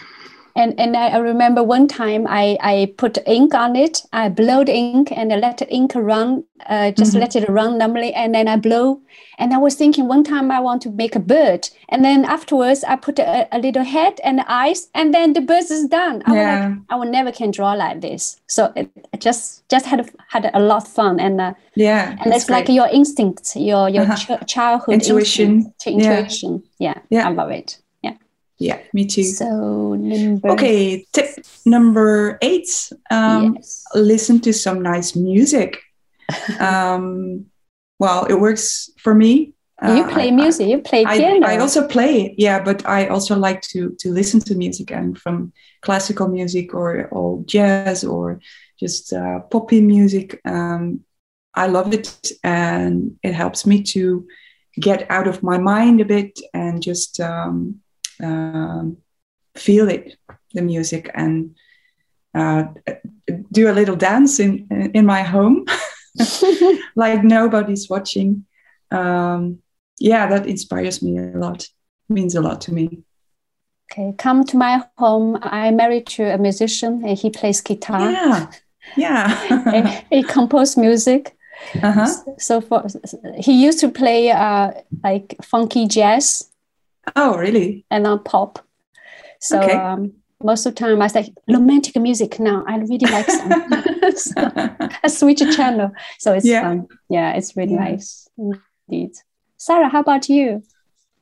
And 0.56 0.80
and 0.80 0.96
I 0.96 1.18
remember 1.18 1.63
one 1.63 1.88
time 1.88 2.28
I, 2.30 2.58
I 2.62 2.94
put 2.98 3.18
ink 3.26 3.56
on 3.56 3.76
it. 3.76 4.04
I 4.13 4.30
blowed 4.30 4.70
ink 4.70 5.12
and 5.12 5.34
I 5.34 5.38
let 5.38 5.58
the 5.58 5.68
ink 5.74 5.94
run, 5.96 6.44
uh, 6.70 6.92
just 6.92 7.13
Mhm. 7.13 7.20
let 7.22 7.36
it 7.36 7.50
run 7.50 7.78
normally, 7.80 8.13
and 8.13 8.36
then 8.36 8.48
I 8.48 8.58
blow. 8.58 9.00
And 9.39 9.52
I 9.52 9.58
was 9.58 9.74
thinking 9.76 10.08
one 10.08 10.24
time 10.24 10.52
I 10.52 10.60
want 10.60 10.84
to 10.84 10.92
make 10.92 11.16
a 11.16 11.20
bird, 11.20 11.70
and 11.89 12.06
then 12.06 12.24
afterwards 12.24 12.84
I 12.84 12.96
put 12.98 13.18
a, 13.18 13.48
a 13.52 13.58
little 13.58 13.84
head 13.84 14.20
and 14.24 14.42
eyes, 14.48 14.89
and 14.94 15.12
then 15.12 15.34
the 15.34 15.42
bird 15.42 15.72
is 15.72 15.88
done. 15.88 16.22
I 16.28 16.36
Yeah. 16.36 16.68
like, 16.68 16.78
I 16.92 16.96
will 16.98 17.10
never 17.12 17.32
can 17.32 17.50
draw 17.52 17.74
like 17.74 18.02
this. 18.02 18.38
So 18.48 18.72
it, 18.76 18.89
I 19.13 19.18
just 19.18 19.68
just 19.70 19.88
had 19.88 20.08
had 20.30 20.52
a 20.54 20.60
lot 20.60 20.84
of 20.84 20.88
fun, 20.88 21.20
and 21.20 21.42
uh, 21.42 21.54
yeah 21.76 22.16
and 22.24 22.32
it's 22.32 22.50
like 22.50 22.70
your 22.70 22.88
instinct, 22.94 23.56
your 23.56 23.89
your 23.89 24.04
Uh-huh. 24.04 24.38
ch- 24.38 24.46
childhood 24.54 24.94
Intuition. 24.94 25.50
instinct, 25.52 26.06
Yeah. 26.06 26.18
intuition. 26.20 26.62
Yeah, 26.80 26.98
Yeah. 27.10 27.28
I 27.28 27.32
love 27.34 27.50
it. 27.50 27.80
Yeah. 28.60 28.80
me 28.94 29.06
too 29.06 29.24
So 29.24 29.96
number 29.96 30.52
Okay, 30.52 31.06
tip 31.12 31.46
number 31.66 32.38
eight. 32.42 32.70
Um, 33.12 33.56
yes. 33.56 33.84
Listen 33.96 34.39
to 34.42 34.54
some 34.54 34.82
nice 34.82 35.16
music. 35.16 35.80
um, 36.60 37.46
well, 38.00 38.26
it 38.26 38.39
works 38.39 38.89
for 38.98 39.13
me. 39.13 39.54
you 39.84 40.04
Uh, 40.04 40.10
play 40.13 40.28
I- 40.28 40.32
music, 40.32 40.68
you 40.68 40.80
play 40.80 41.04
I, 41.06 41.18
piano. 41.18 41.46
I 41.46 41.58
also 41.58 41.88
play, 41.88 42.36
yeah, 42.38 42.63
but 42.63 42.86
I 42.88 43.08
also 43.08 43.36
like 43.36 43.62
to 43.74 43.96
to 44.00 44.12
listen 44.13 44.39
to 44.42 44.56
music 44.56 44.92
and 44.92 45.18
from 45.18 45.52
classical 45.82 46.28
music 46.28 46.74
or, 46.74 47.08
or 47.12 47.44
jazz 47.46 48.04
or 48.04 48.39
just 48.80 49.13
uh, 49.13 49.39
poppy 49.52 49.82
music. 49.82 50.39
Um, 50.46 51.02
I 51.56 51.68
love 51.68 51.94
it, 51.94 52.32
and 52.44 53.18
it 53.24 53.34
helps 53.34 53.66
me 53.66 53.84
to 53.94 54.26
get 54.80 55.06
out 55.10 55.28
of 55.28 55.44
my 55.44 55.58
mind 55.58 56.02
a 56.02 56.06
bit 56.06 56.39
and 56.54 56.82
just 56.82 57.20
um, 57.20 57.82
um, 58.21 58.97
feel 59.56 59.89
it, 59.89 60.17
the 60.54 60.62
music, 60.62 61.10
and 61.13 61.56
uh, 62.34 62.65
do 63.52 63.69
a 63.69 63.73
little 63.73 63.95
dance 63.95 64.39
in 64.39 64.67
in 64.93 65.06
my 65.06 65.23
home, 65.23 65.65
like 66.95 67.23
nobody's 67.23 67.89
watching. 67.89 68.45
Um, 68.91 69.60
yeah, 69.99 70.28
that 70.28 70.45
inspires 70.47 71.02
me 71.02 71.17
a 71.17 71.38
lot. 71.38 71.67
Means 72.10 72.36
a 72.36 72.41
lot 72.41 72.62
to 72.62 72.73
me. 72.73 73.04
okay, 73.91 74.13
come 74.17 74.43
to 74.45 74.58
my 74.58 74.84
home. 74.97 75.38
I'm 75.41 75.76
married 75.76 76.08
to 76.08 76.23
a 76.34 76.38
musician 76.38 77.04
and 77.06 77.17
he 77.17 77.30
plays 77.30 77.62
guitar. 77.62 78.12
Yeah, 78.12 78.52
yeah. 78.97 80.02
he 80.10 80.23
composes 80.23 80.78
music. 80.78 81.36
uh-huh. 81.82 82.08
So 82.39 82.62
for 82.62 82.86
he 83.38 83.63
used 83.65 83.80
to 83.80 83.89
play 83.89 84.32
uh, 84.32 84.71
like 85.04 85.36
funky 85.43 85.88
jazz 85.88 86.49
Oh, 87.16 87.38
really? 87.38 87.86
and 87.92 88.08
uh, 88.08 88.18
pop. 88.18 88.60
So 89.39 89.60
Okay. 89.60 89.74
um, 89.74 90.13
most 90.42 90.66
of 90.66 90.76
the 90.76 90.80
time 90.80 91.02
I 91.02 91.08
say 91.08 91.34
romantic 91.50 91.96
music 92.02 92.39
now. 92.39 92.63
I 92.68 92.78
really 92.78 93.00
like 93.12 93.30
some. 93.30 93.52
so 94.16 94.34
I 95.04 95.08
switch 95.08 95.42
a 95.42 95.52
channel. 95.54 95.92
So 96.20 96.34
it's 96.34 96.46
Yeah. 96.46 96.62
fun. 96.62 96.88
Yeah, 97.10 97.34
it's 97.34 97.56
really 97.58 97.74
Yeah. 97.74 97.84
nice 97.92 98.28
indeed. 98.38 99.12
Sarah, 99.58 99.89
how 99.89 100.02
about 100.02 100.28
you? 100.30 100.63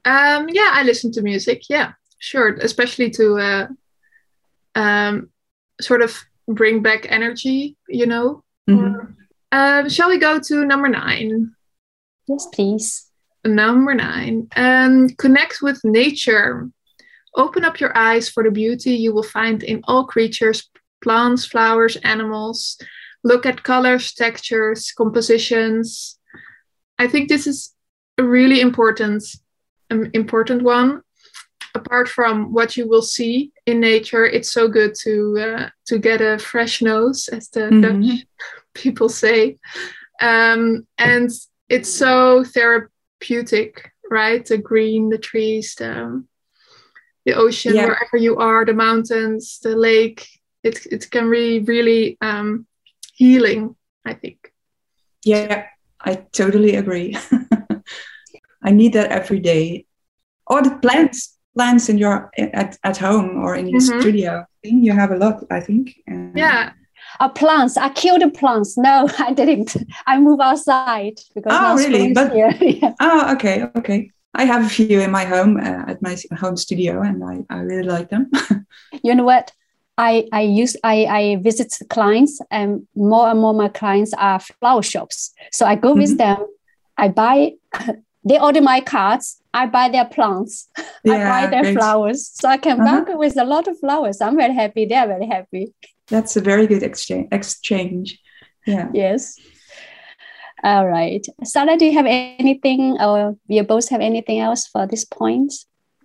Um, 0.06 0.50
yeah, 0.50 0.70
I 0.74 0.84
listen 0.84 1.12
to 1.14 1.22
music. 1.22 1.64
Yeah, 1.70 1.94
sure. 2.20 2.56
Especially 2.56 3.10
to 3.12 3.38
uh, 3.40 3.68
um, 4.76 5.30
sort 5.80 6.02
of 6.02 6.18
bring 6.48 6.82
back 6.82 7.06
energy, 7.10 7.78
you 7.88 8.06
know. 8.08 8.44
Mhm. 8.70 8.96
Or- 8.96 9.16
um, 9.52 9.90
shall 9.90 10.10
we 10.10 10.18
go 10.18 10.40
to 10.40 10.66
number 10.66 10.88
nine? 10.90 11.52
Yes, 12.28 12.48
please. 12.54 13.11
Number 13.46 13.94
nine. 13.94 14.48
Um, 14.56 15.10
connect 15.18 15.62
with 15.62 15.80
nature. 15.84 16.70
Open 17.36 17.64
up 17.66 17.80
your 17.80 17.96
eyes 17.98 18.30
for 18.30 18.44
the 18.44 18.52
beauty 18.52 18.92
you 18.96 19.14
will 19.14 19.24
find 19.24 19.64
in 19.64 19.82
all 19.86 20.06
creatures, 20.06 20.70
plants, 21.04 21.46
flowers, 21.46 21.96
animals. 22.04 22.78
Look 23.24 23.46
at 23.46 23.64
colors, 23.64 24.14
textures, 24.14 24.92
compositions. 24.92 26.20
I 27.00 27.08
think 27.08 27.30
this 27.30 27.48
is 27.48 27.74
a 28.18 28.24
really 28.24 28.62
important, 28.62 29.24
um, 29.90 30.10
important 30.14 30.62
one. 30.62 31.02
Apart 31.74 32.10
from 32.10 32.52
what 32.52 32.76
you 32.76 32.88
will 32.88 33.02
see 33.02 33.54
in 33.66 33.80
nature, 33.80 34.26
it's 34.26 34.52
so 34.52 34.68
good 34.68 34.94
to 35.04 35.38
uh, 35.40 35.70
to 35.88 35.98
get 36.00 36.20
a 36.20 36.38
fresh 36.38 36.82
nose, 36.82 37.30
as 37.30 37.48
the 37.50 37.62
Mhm. 37.62 37.82
Dutch 37.82 38.26
people 38.74 39.08
say, 39.08 39.58
um, 40.22 40.86
and 40.98 41.32
it's 41.70 41.90
so 41.90 42.44
therapeutic, 42.44 42.90
right? 44.10 44.46
The 44.46 44.58
green, 44.58 45.10
the 45.10 45.18
trees, 45.18 45.76
the 45.76 46.24
the 47.26 47.34
ocean, 47.36 47.76
Yeah. 47.76 47.86
wherever 47.86 48.18
you 48.18 48.38
are, 48.38 48.66
the 48.66 48.74
mountains, 48.74 49.60
the 49.64 49.76
lake. 49.76 50.26
It 50.64 50.86
it 50.92 51.10
can 51.12 51.30
be 51.30 51.60
really 51.60 52.18
um, 52.22 52.66
healing. 53.18 53.76
I 54.06 54.14
think. 54.14 54.52
Yeah, 55.26 55.66
I 56.00 56.16
totally 56.32 56.76
agree. 56.76 57.16
I 58.64 58.72
need 58.72 58.94
that 58.94 59.12
every 59.12 59.40
day. 59.40 59.86
Or 60.48 60.62
the 60.62 60.72
plants, 60.82 61.38
plants 61.56 61.90
in 61.90 61.98
your 61.98 62.30
at, 62.38 62.78
at 62.84 62.98
home 62.98 63.38
or 63.44 63.56
in 63.56 63.68
your 63.68 63.82
Mhm. 63.82 64.00
studio. 64.00 64.46
You 64.64 64.94
have 64.94 65.12
a 65.12 65.18
lot, 65.18 65.44
I 65.50 65.60
think. 65.62 65.94
Uh, 66.10 66.32
Yeah, 66.36 66.72
Uh, 67.22 67.30
plants. 67.30 67.78
I 67.78 67.90
killed 67.90 68.22
the 68.22 68.30
plants. 68.32 68.78
No, 68.78 69.08
I 69.20 69.32
didn't. 69.34 69.78
I 70.08 70.18
move 70.20 70.40
outside 70.40 71.20
because 71.36 71.54
Oh, 71.56 71.76
really? 71.78 72.14
But- 72.14 72.34
here. 72.34 72.52
yeah. 72.62 72.94
Oh, 73.00 73.34
okay, 73.36 73.64
okay. 73.78 74.10
I 74.34 74.46
have 74.46 74.66
a 74.66 74.70
few 74.70 75.00
in 75.02 75.12
my 75.12 75.26
home 75.26 75.58
uh, 75.58 75.92
at 75.92 76.02
my 76.02 76.16
home 76.40 76.58
studio, 76.58 77.02
and 77.02 77.24
I, 77.24 77.36
I 77.56 77.60
really 77.60 77.84
like 77.84 78.10
them. 78.10 78.32
You 79.04 79.16
know 79.16 79.24
what? 79.24 79.52
I 79.98 80.28
I 80.32 80.42
use 80.42 80.76
I 80.84 81.06
I 81.06 81.36
visit 81.44 81.78
clients, 81.90 82.42
and 82.50 82.88
more 82.96 83.30
and 83.30 83.40
more 83.40 83.54
my 83.54 83.70
clients 83.70 84.14
are 84.18 84.40
flower 84.40 84.82
shops. 84.84 85.34
So 85.52 85.66
I 85.66 85.76
go 85.76 85.94
with 85.94 86.18
them. 86.18 86.38
I 86.98 87.08
buy. 87.10 87.54
They 88.24 88.40
order 88.40 88.62
my 88.62 88.82
cards. 88.82 89.41
I 89.54 89.66
buy 89.66 89.90
their 89.90 90.06
plants. 90.06 90.70
I 90.78 91.18
buy 91.18 91.48
their 91.48 91.62
great. 91.64 91.78
flowers. 91.78 92.30
So 92.34 92.48
I 92.50 92.58
can 92.58 92.80
Uh-huh. 92.82 93.04
back 93.06 93.18
with 93.18 93.38
a 93.38 93.44
lot 93.44 93.68
of 93.68 93.78
flowers. 93.80 94.22
I'm 94.22 94.38
very 94.38 94.54
happy. 94.54 94.86
They 94.86 94.96
are 94.96 95.08
very 95.08 95.28
happy. 95.28 95.74
That's 96.08 96.36
a 96.38 96.42
very 96.42 96.68
good 96.68 96.84
exchange. 96.84 97.28
Exchange. 97.32 98.20
Yeah. 98.66 98.88
Yes. 98.94 99.36
All 100.64 100.88
right. 100.88 101.26
Sarah, 101.44 101.76
do 101.76 101.86
you 101.86 101.94
have 101.94 102.06
anything, 102.08 102.98
or 103.02 103.36
you 103.48 103.64
both 103.64 103.90
have 103.90 104.02
anything 104.02 104.40
else 104.40 104.68
for 104.68 104.86
this 104.88 105.04
point? 105.06 105.52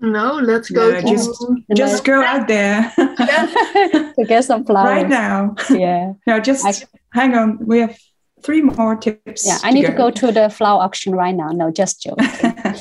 no, 0.01 0.35
let's 0.35 0.69
go 0.71 0.91
No, 0.91 1.01
to 1.01 1.07
just- 1.07 1.45
Just 1.75 2.05
go 2.05 2.23
out 2.23 2.47
there 2.49 2.93
to 2.97 4.25
get 4.29 4.45
some 4.45 4.65
flowers. 4.65 4.91
right 4.91 5.09
now. 5.09 5.55
Yeah. 5.71 6.13
No, 6.27 6.39
just 6.41 6.65
I- 6.67 6.87
hang 7.19 7.35
on. 7.35 7.59
We 7.67 7.79
have 7.81 7.97
three 8.43 8.61
more 8.63 8.97
tips. 8.97 9.47
Yeah, 9.47 9.59
I 9.63 9.71
need 9.73 9.87
to 9.87 9.93
go. 9.93 10.11
to 10.11 10.33
the 10.33 10.49
flower 10.51 10.83
auction 10.83 11.15
right 11.15 11.35
now. 11.35 11.49
No, 11.49 11.71
just 11.71 12.03
joking. 12.03 12.27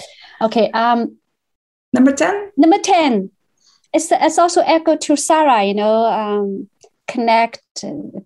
okay. 0.46 0.70
Um, 0.72 1.18
number 1.94 2.12
ten. 2.12 2.52
Number 2.58 2.80
ten. 2.80 3.32
It's 3.94 4.12
it's 4.12 4.38
also 4.38 4.62
echo 4.62 4.96
to 4.98 5.16
Sarah. 5.16 5.64
You 5.64 5.74
know, 5.74 6.06
um, 6.06 6.70
connect, 7.08 7.62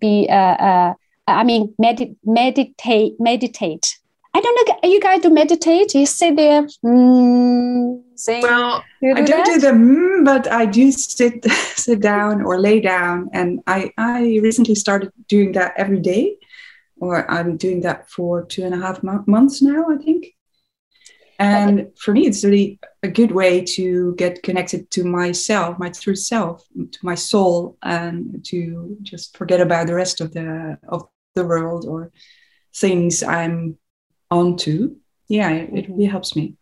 be. 0.00 0.28
Uh, 0.28 0.34
uh, 0.34 0.94
I 1.26 1.44
mean, 1.44 1.74
medit- 1.80 2.16
meditate, 2.24 3.14
meditate. 3.20 3.96
I 4.32 4.40
don't 4.40 4.68
know. 4.68 4.88
You 4.88 5.00
guys 5.00 5.22
do 5.22 5.30
meditate? 5.30 5.94
You 5.94 6.06
sit 6.06 6.36
there. 6.36 6.66
Mm, 6.84 8.02
sing. 8.14 8.42
Well, 8.42 8.84
do 9.00 9.10
I 9.10 9.22
don't 9.22 9.26
that? 9.26 9.46
do 9.46 9.58
the 9.60 9.72
mm, 9.72 10.24
but 10.24 10.50
I 10.50 10.66
do 10.66 10.92
sit 10.92 11.44
sit 11.76 12.00
down 12.00 12.42
or 12.42 12.60
lay 12.60 12.80
down, 12.80 13.28
and 13.32 13.60
I 13.66 13.92
I 13.96 14.38
recently 14.42 14.76
started 14.76 15.12
doing 15.28 15.52
that 15.52 15.72
every 15.76 15.98
day, 15.98 16.36
or 17.00 17.28
I'm 17.30 17.56
doing 17.56 17.80
that 17.80 18.08
for 18.08 18.44
two 18.44 18.64
and 18.64 18.74
a 18.74 18.78
half 18.78 19.02
mo- 19.02 19.24
months 19.26 19.62
now, 19.62 19.86
I 19.90 19.96
think. 19.96 20.34
And 21.40 21.88
for 21.96 22.12
me, 22.12 22.26
it's 22.26 22.44
really 22.44 22.78
a 23.02 23.08
good 23.08 23.32
way 23.32 23.64
to 23.76 24.14
get 24.16 24.42
connected 24.42 24.90
to 24.90 25.04
myself, 25.04 25.78
my 25.78 25.88
true 25.88 26.14
self, 26.14 26.62
to 26.74 26.98
my 27.02 27.14
soul, 27.14 27.78
and 27.82 28.44
to 28.44 28.96
just 29.02 29.38
forget 29.38 29.60
about 29.60 29.86
the 29.86 29.94
rest 29.94 30.20
of 30.20 30.34
the 30.34 30.78
of 30.86 31.08
the 31.34 31.46
world 31.46 31.86
or 31.86 32.12
things 32.74 33.22
I'm 33.22 33.78
onto. 34.30 34.96
Yeah, 35.28 35.50
it, 35.50 35.70
it 35.72 35.88
really 35.88 36.04
helps 36.04 36.36
me. 36.36 36.56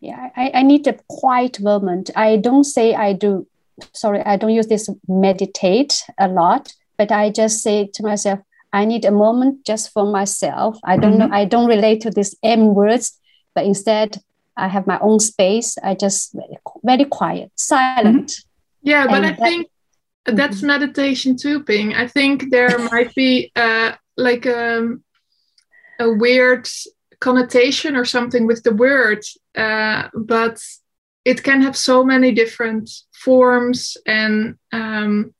Yeah, 0.00 0.30
I, 0.34 0.50
I 0.54 0.62
need 0.62 0.86
a 0.86 0.98
quiet 1.08 1.60
moment. 1.60 2.10
I 2.16 2.36
don't 2.36 2.64
say 2.64 2.94
I 2.94 3.12
do, 3.12 3.46
sorry, 3.92 4.20
I 4.20 4.36
don't 4.36 4.50
use 4.50 4.66
this 4.66 4.88
meditate 5.08 6.04
a 6.18 6.28
lot, 6.28 6.72
but 6.96 7.12
I 7.12 7.30
just 7.30 7.62
say 7.62 7.90
to 7.94 8.02
myself, 8.02 8.40
I 8.72 8.84
need 8.84 9.04
a 9.04 9.10
moment 9.10 9.64
just 9.64 9.92
for 9.92 10.10
myself. 10.10 10.78
I 10.84 10.96
don't 10.96 11.18
mm-hmm. 11.18 11.30
know, 11.30 11.36
I 11.36 11.44
don't 11.44 11.68
relate 11.68 12.00
to 12.02 12.10
these 12.10 12.34
M 12.42 12.74
words, 12.74 13.18
but 13.54 13.64
instead 13.64 14.18
I 14.56 14.68
have 14.68 14.86
my 14.86 14.98
own 15.00 15.20
space. 15.20 15.76
I 15.82 15.94
just 15.94 16.34
very 16.82 17.04
quiet, 17.04 17.50
silent. 17.56 18.30
Mm-hmm. 18.30 18.88
Yeah, 18.88 19.06
but 19.06 19.16
and 19.16 19.26
I 19.26 19.30
that, 19.30 19.38
think 19.38 19.68
that's 20.24 20.58
mm-hmm. 20.58 20.66
meditation 20.66 21.36
too, 21.36 21.62
Ping. 21.62 21.94
I 21.94 22.06
think 22.06 22.50
there 22.50 22.78
might 22.92 23.14
be 23.14 23.50
uh, 23.56 23.92
like 24.16 24.46
um, 24.46 25.02
a 25.98 26.12
weird 26.12 26.68
connotation 27.20 27.96
or 27.96 28.04
something 28.04 28.46
with 28.46 28.62
the 28.62 28.74
word, 28.74 29.24
uh, 29.56 30.08
but 30.14 30.60
it 31.24 31.42
can 31.42 31.62
have 31.62 31.76
so 31.76 32.04
many 32.04 32.32
different 32.32 32.90
forms 33.12 33.96
and 34.06 34.56
um, 34.72 35.34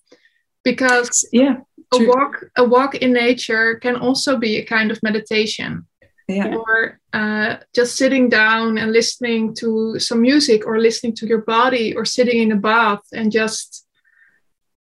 because 0.63 1.29
yeah 1.33 1.57
a 1.93 2.05
walk 2.07 2.45
a 2.57 2.65
walk 2.65 2.95
in 2.95 3.13
nature 3.13 3.77
can 3.77 3.97
also 3.97 4.37
be 4.39 4.57
a 4.57 4.65
kind 4.65 4.91
of 4.91 5.03
meditation 5.03 5.87
yeah. 6.29 6.55
or 6.55 7.01
uh, 7.13 7.57
just 7.75 7.97
sitting 7.97 8.29
down 8.29 8.79
and 8.79 8.93
listening 8.93 9.55
to 9.55 9.99
some 9.99 10.23
music 10.23 10.67
or 10.67 10.79
listening 10.79 11.15
to 11.17 11.27
your 11.27 11.43
body 11.43 11.95
or 11.95 12.05
sitting 12.05 12.43
in 12.43 12.53
a 12.53 12.57
bath 12.57 13.03
and 13.13 13.31
just 13.31 13.87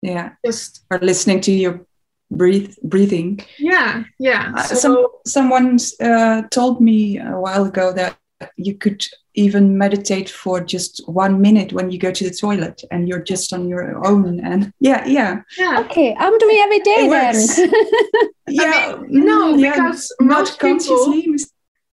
yeah. 0.02 0.32
just 0.46 0.86
or 0.92 1.00
listening 1.00 1.42
to 1.42 1.52
your 1.52 1.86
breathe 2.32 2.76
breathing. 2.84 3.40
Yeah 3.60 4.04
yeah. 4.20 4.54
Uh, 4.56 4.64
so, 4.64 4.76
some 4.76 5.08
someone 5.26 5.78
uh, 6.02 6.44
told 6.50 6.82
me 6.82 7.20
a 7.20 7.40
while 7.40 7.66
ago 7.66 7.94
that 7.94 8.18
you 8.58 8.76
could 8.76 9.06
even 9.36 9.78
meditate 9.78 10.30
for 10.30 10.62
just 10.62 11.02
one 11.08 11.42
minute 11.42 11.74
when 11.74 11.90
you 11.90 11.98
go 11.98 12.12
to 12.12 12.24
the 12.24 12.36
toilet 12.36 12.84
and 12.92 13.08
you're 13.08 13.22
just 13.22 13.52
on 13.54 13.68
your 13.68 14.06
own 14.06 14.40
and 14.40 14.72
yeah 14.80 15.06
yeah. 15.06 15.42
Yeah. 15.58 15.80
Okay 15.82 16.16
i'm 16.18 16.38
doing 16.38 16.58
every 16.58 16.80
day 16.80 17.08
then. 17.08 17.36
yeah 18.48 18.96
I 18.96 19.02
mean, 19.02 19.26
no 19.26 19.54
mm, 19.56 19.62
yeah, 19.62 19.76
because 19.76 20.14
most 20.20 20.60
people 20.60 21.14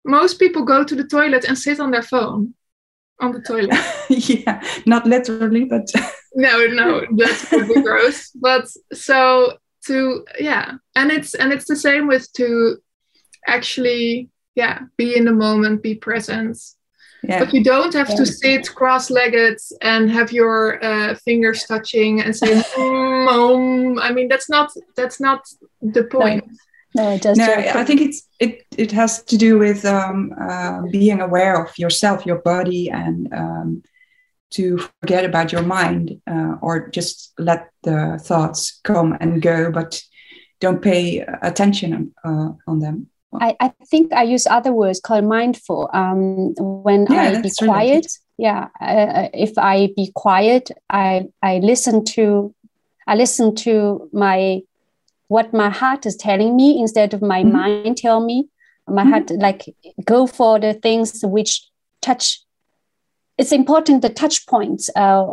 most 0.05 0.39
people 0.39 0.65
go 0.65 0.85
to 0.85 0.95
the 0.95 1.05
toilet 1.05 1.45
and 1.45 1.59
sit 1.59 1.81
on 1.81 1.91
their 1.91 2.03
phone 2.03 2.55
on 3.21 3.33
the 3.33 3.41
toilet. 3.41 3.79
Yeah 4.09 4.63
not 4.87 5.07
literally 5.07 5.65
but 5.65 5.87
no 6.35 6.67
no 6.67 7.07
that's 7.17 7.49
probably 7.49 7.83
gross 7.83 8.31
but 8.33 8.69
so 8.93 9.57
to 9.87 10.27
yeah 10.39 10.73
and 10.95 11.11
it's 11.11 11.35
and 11.35 11.53
it's 11.53 11.67
the 11.67 11.77
same 11.77 12.07
with 12.07 12.31
to 12.35 12.77
actually 13.47 14.29
yeah 14.55 14.81
be 14.99 15.17
in 15.17 15.25
the 15.25 15.33
moment 15.33 15.83
be 15.83 15.95
present 15.95 16.59
yeah. 17.23 17.39
but 17.39 17.53
you 17.53 17.63
don't 17.63 17.95
have 17.95 18.09
yeah. 18.11 18.17
to 18.17 18.27
sit 18.27 18.75
cross-legged 18.75 19.59
and 19.83 20.11
have 20.11 20.33
your 20.33 20.83
uh, 20.85 21.15
fingers 21.17 21.65
touching 21.65 22.21
and 22.21 22.35
say 22.37 22.49
mm, 22.77 23.29
um. 23.29 23.99
i 23.99 24.13
mean 24.13 24.29
that's 24.29 24.49
not 24.49 24.71
that's 24.97 25.21
not 25.21 25.45
the 25.83 26.05
point 26.05 26.45
no, 26.95 27.11
no, 27.11 27.19
just 27.19 27.39
no 27.39 27.53
i 27.75 27.85
think 27.85 28.01
it's 28.01 28.29
it 28.39 28.65
it 28.77 28.93
has 28.93 29.23
to 29.23 29.37
do 29.37 29.59
with 29.59 29.85
um, 29.85 30.33
uh, 30.41 30.83
being 30.91 31.21
aware 31.21 31.63
of 31.63 31.79
yourself 31.79 32.27
your 32.27 32.39
body 32.39 32.91
and 32.91 33.33
um, 33.33 33.83
to 34.51 34.79
forget 35.01 35.25
about 35.25 35.53
your 35.53 35.63
mind 35.63 36.21
uh, 36.27 36.57
or 36.61 36.89
just 36.89 37.33
let 37.39 37.71
the 37.85 38.19
thoughts 38.23 38.81
come 38.83 39.17
and 39.21 39.43
go 39.43 39.71
but 39.71 40.03
don't 40.61 40.83
pay 40.83 41.21
attention 41.43 42.13
uh, 42.25 42.51
on 42.67 42.81
them 42.81 43.10
I, 43.33 43.57
I 43.61 43.73
think 43.87 44.13
I 44.13 44.25
use 44.25 44.47
other 44.47 44.73
words 44.73 45.01
called 45.01 45.25
mindful. 45.25 45.89
Um, 45.93 46.55
when 46.59 47.07
yeah, 47.09 47.39
I 47.39 47.41
be 47.41 47.51
quiet, 47.57 48.07
yeah. 48.37 48.69
Uh, 48.81 49.29
if 49.33 49.57
I 49.57 49.91
be 49.95 50.11
quiet, 50.15 50.71
I 50.89 51.27
I 51.43 51.59
listen 51.59 52.05
to, 52.17 52.55
I 53.07 53.15
listen 53.15 53.55
to 53.57 54.09
my, 54.13 54.63
what 55.29 55.53
my 55.53 55.71
heart 55.71 56.07
is 56.07 56.17
telling 56.17 56.57
me 56.57 56.81
instead 56.81 57.15
of 57.15 57.23
my 57.23 57.43
mm-hmm. 57.43 57.53
mind 57.53 57.97
tell 57.99 58.21
me. 58.21 58.49
My 58.89 59.03
mm-hmm. 59.03 59.11
heart 59.11 59.31
like 59.31 59.75
go 60.05 60.27
for 60.27 60.59
the 60.59 60.75
things 60.75 61.21
which 61.23 61.63
touch. 62.01 62.41
It's 63.39 63.53
important 63.53 64.03
the 64.03 64.09
touch 64.09 64.47
points. 64.47 64.91
Uh, 64.97 65.33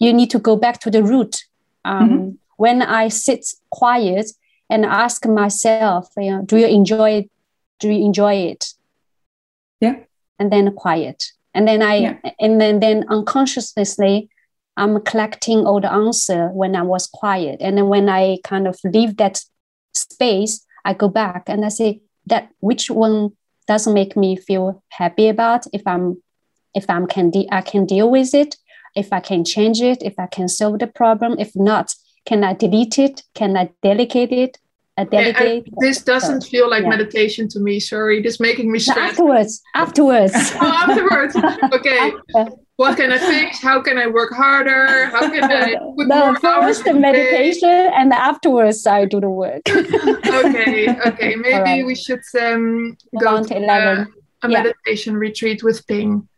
you 0.00 0.12
need 0.12 0.30
to 0.30 0.40
go 0.40 0.56
back 0.56 0.80
to 0.80 0.90
the 0.90 1.02
root. 1.02 1.44
Um, 1.84 2.10
mm-hmm. 2.10 2.30
When 2.56 2.82
I 2.82 3.08
sit 3.08 3.46
quiet, 3.70 4.32
and 4.70 4.86
ask 4.86 5.26
myself, 5.26 6.08
you 6.16 6.30
know, 6.30 6.42
do 6.42 6.56
you 6.56 6.66
enjoy 6.66 7.10
it? 7.10 7.30
do 7.80 7.88
you 7.88 8.04
enjoy 8.04 8.34
it? 8.34 8.74
Yeah. 9.80 9.96
And 10.38 10.52
then 10.52 10.72
quiet. 10.74 11.32
And 11.52 11.66
then 11.66 11.82
I 11.82 11.96
yeah. 11.96 12.16
and 12.38 12.60
then 12.60 12.78
then 12.78 13.04
unconsciously 13.08 14.30
I'm 14.76 15.00
collecting 15.02 15.66
all 15.66 15.80
the 15.80 15.92
answer 15.92 16.48
when 16.48 16.76
I 16.76 16.82
was 16.82 17.08
quiet. 17.08 17.60
And 17.60 17.76
then 17.76 17.88
when 17.88 18.08
I 18.08 18.38
kind 18.44 18.68
of 18.68 18.78
leave 18.84 19.16
that 19.16 19.42
space, 19.92 20.64
I 20.84 20.94
go 20.94 21.08
back 21.08 21.48
and 21.48 21.64
I 21.64 21.70
say 21.70 22.02
that 22.26 22.50
which 22.60 22.88
one 22.88 23.30
doesn't 23.66 23.92
make 23.92 24.16
me 24.16 24.36
feel 24.36 24.82
happy 24.90 25.28
about 25.28 25.66
if 25.72 25.82
I'm 25.86 26.22
if 26.74 26.88
I'm 26.88 27.06
can 27.06 27.30
de- 27.30 27.48
I 27.50 27.62
can 27.62 27.84
deal 27.84 28.10
with 28.10 28.32
it, 28.32 28.56
if 28.94 29.12
I 29.12 29.20
can 29.20 29.44
change 29.44 29.80
it, 29.82 30.02
if 30.02 30.14
I 30.18 30.26
can 30.26 30.46
solve 30.46 30.78
the 30.78 30.86
problem. 30.86 31.36
If 31.38 31.56
not, 31.56 31.94
can 32.30 32.44
I 32.44 32.54
delete 32.54 32.96
it? 33.00 33.24
Can 33.34 33.56
I 33.56 33.70
delegate 33.82 34.30
it? 34.30 34.56
A 34.96 35.04
delegate? 35.04 35.64
I, 35.66 35.70
this 35.80 36.00
doesn't 36.00 36.42
feel 36.42 36.70
like 36.70 36.84
yeah. 36.84 36.90
meditation 36.90 37.48
to 37.48 37.58
me. 37.58 37.80
Sorry, 37.80 38.22
this 38.22 38.38
making 38.38 38.70
me 38.70 38.78
stressed. 38.78 39.18
afterwards, 39.18 39.60
afterwards. 39.74 40.34
oh, 40.60 40.86
afterwards. 40.86 41.34
Okay. 41.76 42.12
After. 42.36 42.54
What 42.76 42.96
can 42.96 43.10
I 43.10 43.18
fix? 43.18 43.60
How 43.60 43.82
can 43.82 43.98
I 43.98 44.06
work 44.06 44.32
harder? 44.32 45.06
How 45.06 45.28
can 45.28 45.42
I 45.42 45.74
put 45.96 46.06
no, 46.06 46.26
more 46.26 46.36
first 46.38 46.84
the 46.84 46.94
meditation 46.94 47.68
and 47.98 48.12
afterwards 48.12 48.86
I 48.86 49.06
do 49.06 49.20
the 49.20 49.28
work. 49.28 49.62
okay, 49.68 50.88
okay. 51.08 51.34
Maybe 51.34 51.70
right. 51.70 51.84
we 51.84 51.96
should 51.96 52.22
um, 52.40 52.96
go 53.20 53.42
to 53.42 53.56
11. 53.56 54.14
a 54.42 54.48
yeah. 54.48 54.62
meditation 54.62 55.16
retreat 55.16 55.64
with 55.64 55.84
Ping 55.88 56.28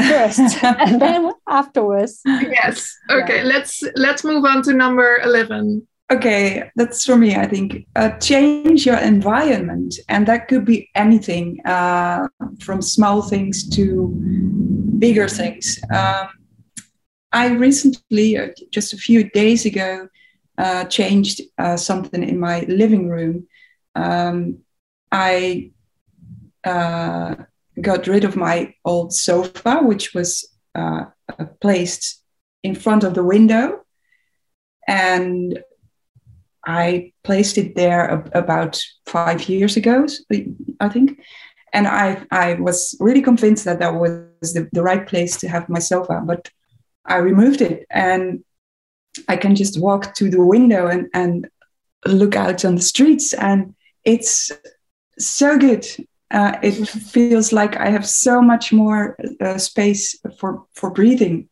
first 0.00 0.62
and 0.64 1.00
then 1.00 1.32
afterwards. 1.46 2.20
Yes. 2.24 2.96
Okay 3.10 3.38
yeah. 3.38 3.42
let's 3.44 3.82
let's 3.94 4.24
move 4.24 4.44
on 4.44 4.62
to 4.62 4.72
number 4.72 5.20
11 5.22 5.86
okay 6.10 6.70
that's 6.76 7.04
for 7.04 7.16
me 7.16 7.36
i 7.36 7.46
think. 7.46 7.86
Uh, 7.96 8.10
change 8.18 8.86
your 8.86 8.98
environment 8.98 9.94
and 10.08 10.26
that 10.26 10.48
could 10.48 10.64
be 10.64 10.88
anything 10.94 11.58
uh, 11.64 12.26
from 12.60 12.80
small 12.80 13.22
things 13.22 13.68
to 13.68 14.08
bigger 14.98 15.28
things. 15.28 15.78
Um, 15.92 16.28
i 17.32 17.48
recently 17.48 18.38
uh, 18.38 18.48
just 18.70 18.92
a 18.92 18.96
few 18.96 19.28
days 19.30 19.66
ago 19.66 20.08
uh, 20.58 20.84
changed 20.84 21.40
uh, 21.58 21.76
something 21.76 22.22
in 22.22 22.38
my 22.38 22.60
living 22.68 23.08
room. 23.08 23.46
Um, 23.94 24.58
i 25.12 25.70
uh, 26.64 27.34
got 27.80 28.06
rid 28.06 28.24
of 28.24 28.36
my 28.36 28.74
old 28.84 29.12
sofa, 29.12 29.80
which 29.82 30.14
was 30.14 30.48
uh, 30.74 31.04
placed 31.60 32.22
in 32.62 32.74
front 32.74 33.04
of 33.04 33.14
the 33.14 33.24
window. 33.24 33.84
And 34.86 35.62
I 36.66 37.12
placed 37.24 37.58
it 37.58 37.74
there 37.74 38.10
ab- 38.10 38.30
about 38.34 38.82
five 39.06 39.48
years 39.48 39.76
ago, 39.76 40.06
I 40.80 40.88
think. 40.88 41.20
And 41.72 41.86
I, 41.86 42.24
I 42.30 42.54
was 42.54 42.96
really 42.98 43.22
convinced 43.22 43.64
that 43.64 43.78
that 43.78 43.94
was 43.94 44.52
the, 44.54 44.68
the 44.72 44.82
right 44.82 45.06
place 45.06 45.36
to 45.38 45.48
have 45.48 45.68
my 45.68 45.78
sofa, 45.78 46.22
but 46.24 46.50
I 47.04 47.16
removed 47.16 47.60
it 47.60 47.86
and 47.90 48.42
I 49.28 49.36
can 49.36 49.54
just 49.54 49.80
walk 49.80 50.14
to 50.14 50.30
the 50.30 50.44
window 50.44 50.86
and, 50.86 51.08
and 51.14 51.48
look 52.06 52.36
out 52.36 52.64
on 52.64 52.76
the 52.76 52.82
streets. 52.82 53.32
And 53.32 53.74
it's 54.04 54.50
so 55.18 55.58
good. 55.58 55.86
Uh, 56.30 56.58
it 56.62 56.86
feels 56.86 57.52
like 57.52 57.76
I 57.76 57.88
have 57.88 58.06
so 58.06 58.42
much 58.42 58.72
more 58.72 59.16
uh, 59.40 59.58
space 59.58 60.18
for 60.38 60.66
for 60.74 60.90
breathing 60.90 61.48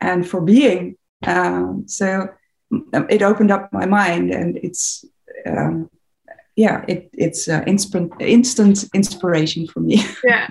and 0.00 0.26
for 0.26 0.40
being. 0.40 0.96
Um, 1.26 1.84
so 1.86 2.28
um, 2.72 3.06
it 3.10 3.22
opened 3.22 3.50
up 3.50 3.72
my 3.72 3.86
mind, 3.86 4.30
and 4.30 4.56
it's 4.62 5.04
um, 5.46 5.90
yeah, 6.56 6.84
it, 6.88 7.10
it's 7.12 7.48
uh, 7.48 7.62
instant 7.66 8.12
instant 8.20 8.84
inspiration 8.94 9.66
for 9.66 9.80
me. 9.80 10.02
yeah, 10.24 10.48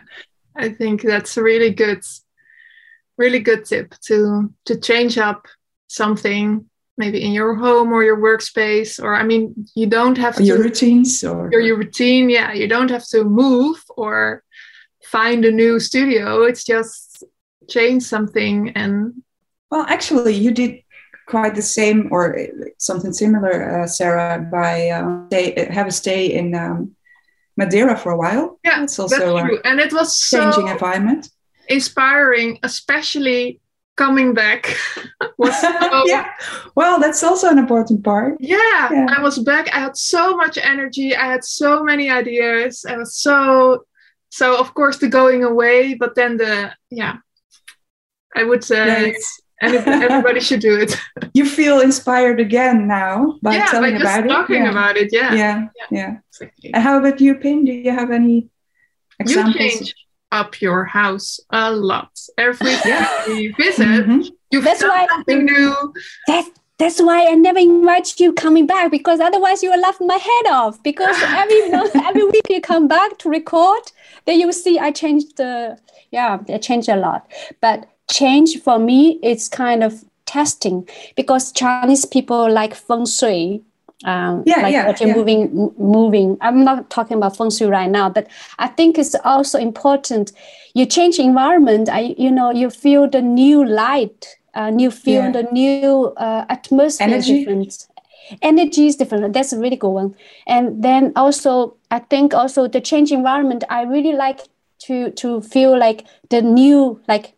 I 0.56 0.70
think 0.70 1.02
that's 1.02 1.38
a 1.38 1.43
really 1.43 1.72
good, 1.72 2.04
really 3.17 3.39
good 3.39 3.65
tip 3.65 3.96
to 4.06 4.54
to 4.65 4.80
change 4.80 5.17
up 5.17 5.48
something 5.88 6.70
maybe 6.97 7.23
in 7.23 7.31
your 7.31 7.55
home 7.55 7.91
or 7.93 8.03
your 8.03 8.17
workspace 8.17 9.01
or 9.01 9.15
i 9.15 9.23
mean 9.23 9.53
you 9.75 9.86
don't 9.86 10.17
have 10.17 10.39
or 10.39 10.43
your 10.43 10.57
routines 10.57 11.23
or 11.23 11.49
your, 11.51 11.62
your 11.62 11.77
routine 11.77 12.29
yeah 12.29 12.51
you 12.53 12.67
don't 12.67 12.89
have 12.89 13.05
to 13.07 13.23
move 13.23 13.83
or 13.95 14.43
find 15.07 15.45
a 15.45 15.51
new 15.51 15.79
studio. 15.79 16.43
It's 16.43 16.63
just 16.63 17.23
change 17.69 18.03
something 18.03 18.69
and 18.75 19.13
well 19.69 19.86
actually 19.89 20.33
you 20.33 20.51
did 20.51 20.81
quite 21.27 21.53
the 21.53 21.62
same 21.62 22.07
or 22.12 22.38
something 22.77 23.12
similar 23.12 23.81
uh, 23.81 23.86
sarah 23.86 24.39
by 24.49 24.88
uh, 24.88 25.27
stay, 25.27 25.67
have 25.69 25.88
a 25.88 25.91
stay 25.91 26.27
in 26.27 26.55
um, 26.55 26.95
madeira 27.57 27.97
for 27.97 28.13
a 28.13 28.17
while. 28.17 28.57
Yeah 28.63 28.83
it's 28.83 28.97
also 28.97 29.19
that's 29.19 29.47
true. 29.47 29.60
and 29.65 29.81
it 29.81 29.91
was 29.91 30.17
changing 30.17 30.67
so 30.67 30.67
environment. 30.67 31.29
inspiring 31.67 32.60
especially 32.63 33.60
coming 33.97 34.33
back. 34.33 34.77
Was 35.38 35.60
so, 35.60 35.69
yeah. 36.05 36.31
Well 36.75 36.99
that's 36.99 37.23
also 37.23 37.49
an 37.49 37.57
important 37.57 38.03
part. 38.03 38.38
Yeah, 38.39 38.57
yeah, 38.91 39.07
i 39.15 39.21
was 39.21 39.39
back. 39.39 39.67
I 39.73 39.79
had 39.79 39.97
so 39.97 40.36
much 40.36 40.57
energy. 40.57 41.15
I 41.15 41.25
had 41.25 41.43
so 41.43 41.83
many 41.83 42.10
ideas. 42.10 42.86
I 42.88 42.97
was 42.97 43.15
so 43.15 43.86
so 44.29 44.60
of 44.60 44.73
course 44.73 44.97
the 44.97 45.07
going 45.07 45.43
away 45.43 45.93
but 45.93 46.15
then 46.15 46.38
the 46.38 46.71
yeah. 46.89 47.17
I 48.36 48.43
would 48.43 48.63
say 48.63 49.15
everybody 49.62 50.39
should 50.39 50.62
do 50.62 50.79
it. 50.79 50.95
You 51.33 51.45
feel 51.45 51.81
inspired 51.81 52.39
again 52.39 52.88
now 52.88 53.38
by 53.43 53.55
yeah, 53.55 53.65
telling 53.65 53.93
by 53.93 54.01
about 54.01 54.25
it. 54.25 54.27
talking 54.29 54.63
yeah. 54.63 54.71
about 54.71 54.97
it 54.97 55.10
yeah. 55.12 55.33
Yeah 55.33 55.57
yeah, 55.75 55.88
yeah. 55.91 56.13
Exactly. 56.29 56.71
how 56.73 56.97
about 56.97 57.21
you 57.21 57.36
Ping 57.36 57.65
do 57.65 57.71
you 57.71 57.91
have 57.91 58.10
any 58.10 58.49
examples? 59.19 59.55
you 59.55 59.69
change 59.69 60.07
up 60.31 60.61
your 60.61 60.85
house 60.85 61.39
a 61.51 61.71
lot. 61.71 62.11
Every 62.37 62.75
time 62.75 63.37
you 63.37 63.53
visit, 63.55 63.87
mm-hmm. 63.87 64.21
you 64.51 64.61
that's 64.61 64.83
why 64.83 65.07
something 65.07 65.45
new. 65.45 65.93
That's 66.27 66.49
that's 66.77 67.01
why 67.01 67.25
I 67.27 67.33
never 67.33 67.59
invite 67.59 68.19
you 68.19 68.33
coming 68.33 68.67
back 68.67 68.91
because 68.91 69.19
otherwise 69.19 69.63
you 69.63 69.71
will 69.71 69.81
laugh 69.81 69.97
my 69.99 70.15
head 70.15 70.51
off. 70.51 70.81
Because 70.83 71.15
every 71.21 71.61
every 72.05 72.25
week 72.25 72.49
you 72.49 72.61
come 72.61 72.87
back 72.87 73.17
to 73.19 73.29
record, 73.29 73.91
then 74.25 74.39
you 74.39 74.51
see 74.51 74.77
I 74.77 74.91
changed 74.91 75.37
the 75.37 75.77
yeah 76.11 76.39
I 76.49 76.57
changed 76.57 76.89
a 76.89 76.95
lot. 76.95 77.29
But 77.61 77.87
change 78.09 78.61
for 78.61 78.79
me 78.79 79.19
it's 79.21 79.49
kind 79.49 79.83
of 79.83 80.05
testing 80.25 80.87
because 81.15 81.51
Chinese 81.51 82.05
people 82.05 82.51
like 82.51 82.75
feng 82.75 83.05
shui 83.05 83.63
um, 84.05 84.43
yeah, 84.45 84.62
like 84.62 84.73
yeah, 84.73 84.95
yeah. 84.99 85.13
moving 85.13 85.73
moving 85.77 86.38
i'm 86.41 86.63
not 86.63 86.89
talking 86.89 87.17
about 87.17 87.36
feng 87.36 87.49
shui 87.49 87.67
right 87.67 87.89
now 87.89 88.10
but 88.10 88.27
i 88.60 88.67
think 88.67 88.97
it's 88.97 89.15
also 89.23 89.57
important 89.57 90.31
you 90.75 90.86
change 90.86 91.17
environment 91.17 91.89
I, 91.89 92.15
you 92.17 92.31
know 92.31 92.51
you 92.51 92.69
feel 92.69 93.10
the 93.10 93.21
new 93.21 93.65
light 93.65 94.38
uh, 94.53 94.71
you 94.77 94.91
feel 94.91 95.23
yeah. 95.23 95.31
the 95.31 95.43
new 95.51 96.13
uh, 96.17 96.45
atmosphere 96.49 97.07
energy. 97.07 97.39
different 97.39 97.88
energy 98.41 98.88
is 98.88 98.95
different 98.97 99.33
that's 99.33 99.53
a 99.53 99.60
really 99.60 99.75
good 99.75 99.89
one 99.89 100.15
and 100.45 100.83
then 100.83 101.12
also 101.15 101.75
i 101.89 101.97
think 101.97 102.33
also 102.33 102.67
the 102.67 102.81
change 102.81 103.12
environment 103.12 103.63
i 103.69 103.81
really 103.81 104.13
like 104.13 104.41
to 104.79 105.12
to 105.12 105.41
feel 105.41 105.77
like 105.77 106.05
the 106.29 106.41
new 106.41 107.01
like 107.07 107.33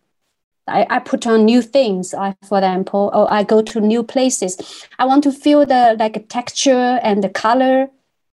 I, 0.70 0.86
I 0.90 1.00
put 1.00 1.28
on 1.28 1.46
new 1.46 1.62
things, 1.62 2.14
I, 2.14 2.36
for 2.48 2.60
example, 2.60 3.12
or 3.14 3.32
I 3.32 3.44
go 3.44 3.62
to 3.62 3.82
new 3.82 4.04
places. 4.04 4.86
I 4.98 5.06
want 5.06 5.24
to 5.24 5.32
feel 5.32 5.66
the 5.66 5.96
like 6.00 6.28
texture 6.30 7.00
and 7.04 7.24
the 7.24 7.30
color 7.30 7.90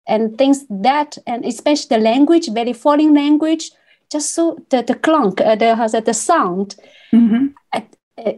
and 0.07 0.37
things 0.37 0.65
that, 0.69 1.17
and 1.25 1.45
especially 1.45 1.97
the 1.97 2.03
language, 2.03 2.49
very 2.49 2.73
foreign 2.73 3.13
language, 3.13 3.71
just 4.11 4.35
so 4.35 4.57
the, 4.69 4.83
the 4.83 4.95
clunk, 4.95 5.41
uh, 5.41 5.55
the, 5.55 6.03
the 6.05 6.13
sound. 6.13 6.75
Mm-hmm. 7.13 7.47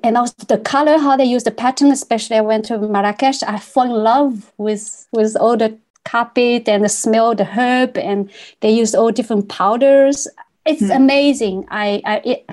and 0.03 0.17
also 0.17 0.35
the 0.47 0.59
color, 0.59 0.97
how 0.97 1.17
they 1.17 1.25
use 1.25 1.43
the 1.43 1.51
pattern, 1.51 1.91
especially 1.91 2.37
I 2.37 2.41
went 2.41 2.65
to 2.65 2.77
Marrakesh, 2.77 3.43
I 3.43 3.57
fall 3.59 3.85
in 3.85 4.03
love 4.03 4.51
with, 4.57 5.07
with 5.11 5.35
all 5.35 5.57
the 5.57 5.77
carpet 6.05 6.69
and 6.69 6.83
the 6.83 6.89
smell, 6.89 7.35
the 7.35 7.43
herb, 7.45 7.97
and 7.97 8.29
they 8.61 8.71
use 8.71 8.95
all 8.95 9.11
different 9.11 9.49
powders. 9.49 10.27
It's 10.65 10.83
mm. 10.83 10.95
amazing. 10.95 11.65
I, 11.69 12.01
I 12.05 12.21
it, 12.25 12.49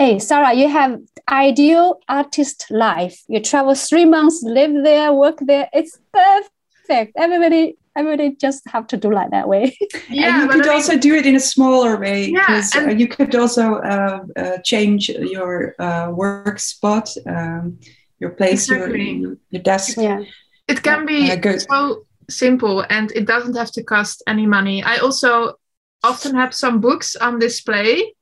Hey, 0.00 0.18
Sarah, 0.18 0.54
you 0.54 0.66
have 0.66 0.98
ideal 1.30 2.00
artist 2.08 2.64
life. 2.70 3.22
You 3.28 3.38
travel 3.38 3.74
three 3.74 4.06
months, 4.06 4.42
live 4.42 4.72
there, 4.82 5.12
work 5.12 5.36
there. 5.42 5.68
It's 5.74 5.98
perfect. 6.10 7.12
Everybody, 7.18 7.76
everybody 7.94 8.34
just 8.36 8.62
have 8.70 8.86
to 8.86 8.96
do 8.96 9.12
like 9.12 9.30
that 9.32 9.46
way. 9.46 9.76
Yeah, 10.08 10.40
and 10.40 10.42
you 10.42 10.48
could 10.48 10.68
I 10.68 10.72
also 10.72 10.96
do 10.96 11.14
it 11.16 11.26
in 11.26 11.36
a 11.36 11.40
smaller 11.54 11.98
way 11.98 12.32
because 12.32 12.74
yeah, 12.74 12.84
uh, 12.84 12.90
you 12.92 13.08
could 13.08 13.34
also 13.34 13.74
uh, 13.74 14.20
uh, 14.38 14.56
change 14.64 15.10
your 15.10 15.74
uh, 15.78 16.10
work 16.10 16.58
spot, 16.60 17.14
um, 17.26 17.78
your 18.20 18.30
place, 18.30 18.70
exactly. 18.70 19.10
your, 19.10 19.36
your 19.50 19.62
desk. 19.62 19.98
Yeah, 19.98 20.22
it 20.66 20.82
can 20.82 21.04
be 21.04 21.30
uh, 21.30 21.58
so 21.58 22.06
simple, 22.30 22.86
and 22.88 23.12
it 23.12 23.26
doesn't 23.26 23.54
have 23.54 23.70
to 23.72 23.82
cost 23.82 24.22
any 24.26 24.46
money. 24.46 24.82
I 24.82 24.96
also 24.96 25.58
often 26.02 26.34
have 26.36 26.54
some 26.54 26.80
books 26.80 27.16
on 27.16 27.38
display 27.38 28.14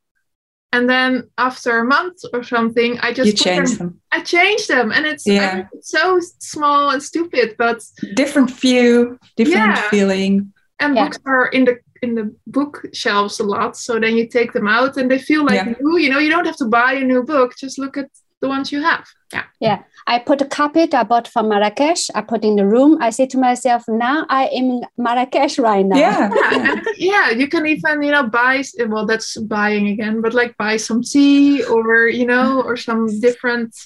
and 0.73 0.89
then 0.89 1.29
after 1.39 1.79
a 1.79 1.85
month 1.85 2.19
or 2.33 2.43
something 2.43 2.99
i 3.01 3.13
just 3.13 3.27
you 3.27 3.33
change 3.33 3.71
them, 3.71 3.89
them, 3.89 4.01
i 4.13 4.21
change 4.21 4.67
them 4.67 4.93
and 4.93 5.07
it's, 5.07 5.27
yeah. 5.27 5.67
it's 5.73 5.91
so 5.91 6.19
small 6.39 6.91
and 6.91 7.03
stupid 7.03 7.55
but 7.59 7.83
different 8.15 8.51
view 8.51 9.19
different 9.37 9.77
yeah. 9.77 9.89
feeling 9.91 10.53
and 10.81 10.95
yeah. 10.95 11.05
books 11.05 11.19
are 11.27 11.47
in 11.47 11.65
the 11.65 11.79
in 12.03 12.15
the 12.15 12.35
bookshelves 12.47 13.41
a 13.41 13.45
lot 13.45 13.77
so 13.77 13.99
then 13.99 14.17
you 14.17 14.27
take 14.27 14.53
them 14.53 14.69
out 14.69 14.97
and 14.97 15.11
they 15.11 15.19
feel 15.19 15.45
like 15.45 15.55
yeah. 15.55 15.75
new 15.81 15.99
you 15.99 16.09
know 16.09 16.19
you 16.19 16.31
don't 16.31 16.47
have 16.47 16.57
to 16.57 16.67
buy 16.67 16.93
a 16.93 17.05
new 17.05 17.23
book 17.23 17.55
just 17.57 17.79
look 17.79 17.97
at 17.97 18.09
the 18.41 18.49
ones 18.49 18.71
you 18.71 18.83
have. 18.83 19.07
Yeah. 19.33 19.45
Yeah. 19.61 19.83
I 20.07 20.19
put 20.21 20.41
a 20.41 20.47
carpet 20.47 20.95
I 20.95 21.03
bought 21.03 21.29
from 21.29 21.49
Marrakesh. 21.49 22.09
I 22.15 22.23
put 22.23 22.45
in 22.45 22.57
the 22.57 22.67
room. 22.67 22.99
I 23.01 23.11
say 23.11 23.27
to 23.27 23.39
myself, 23.39 23.85
now 23.89 24.27
I 24.29 24.47
am 24.47 24.71
in 24.71 24.83
Marrakesh 24.97 25.59
right 25.59 25.85
now. 25.85 25.97
Yeah. 25.97 26.31
yeah. 26.53 26.81
yeah. 26.97 27.31
You 27.31 27.49
can 27.49 27.67
even, 27.67 28.03
you 28.03 28.13
know, 28.13 28.23
buy, 28.23 28.63
well, 28.87 29.07
that's 29.07 29.37
buying 29.37 29.89
again, 29.89 30.21
but 30.21 30.35
like 30.35 30.57
buy 30.57 30.77
some 30.77 31.03
tea 31.03 31.65
or, 31.65 32.09
you 32.09 32.27
know, 32.27 32.63
or 32.63 32.77
some 32.77 33.21
different, 33.21 33.77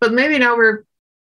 but 0.00 0.12
maybe 0.12 0.38
now 0.38 0.56
we're, 0.56 0.84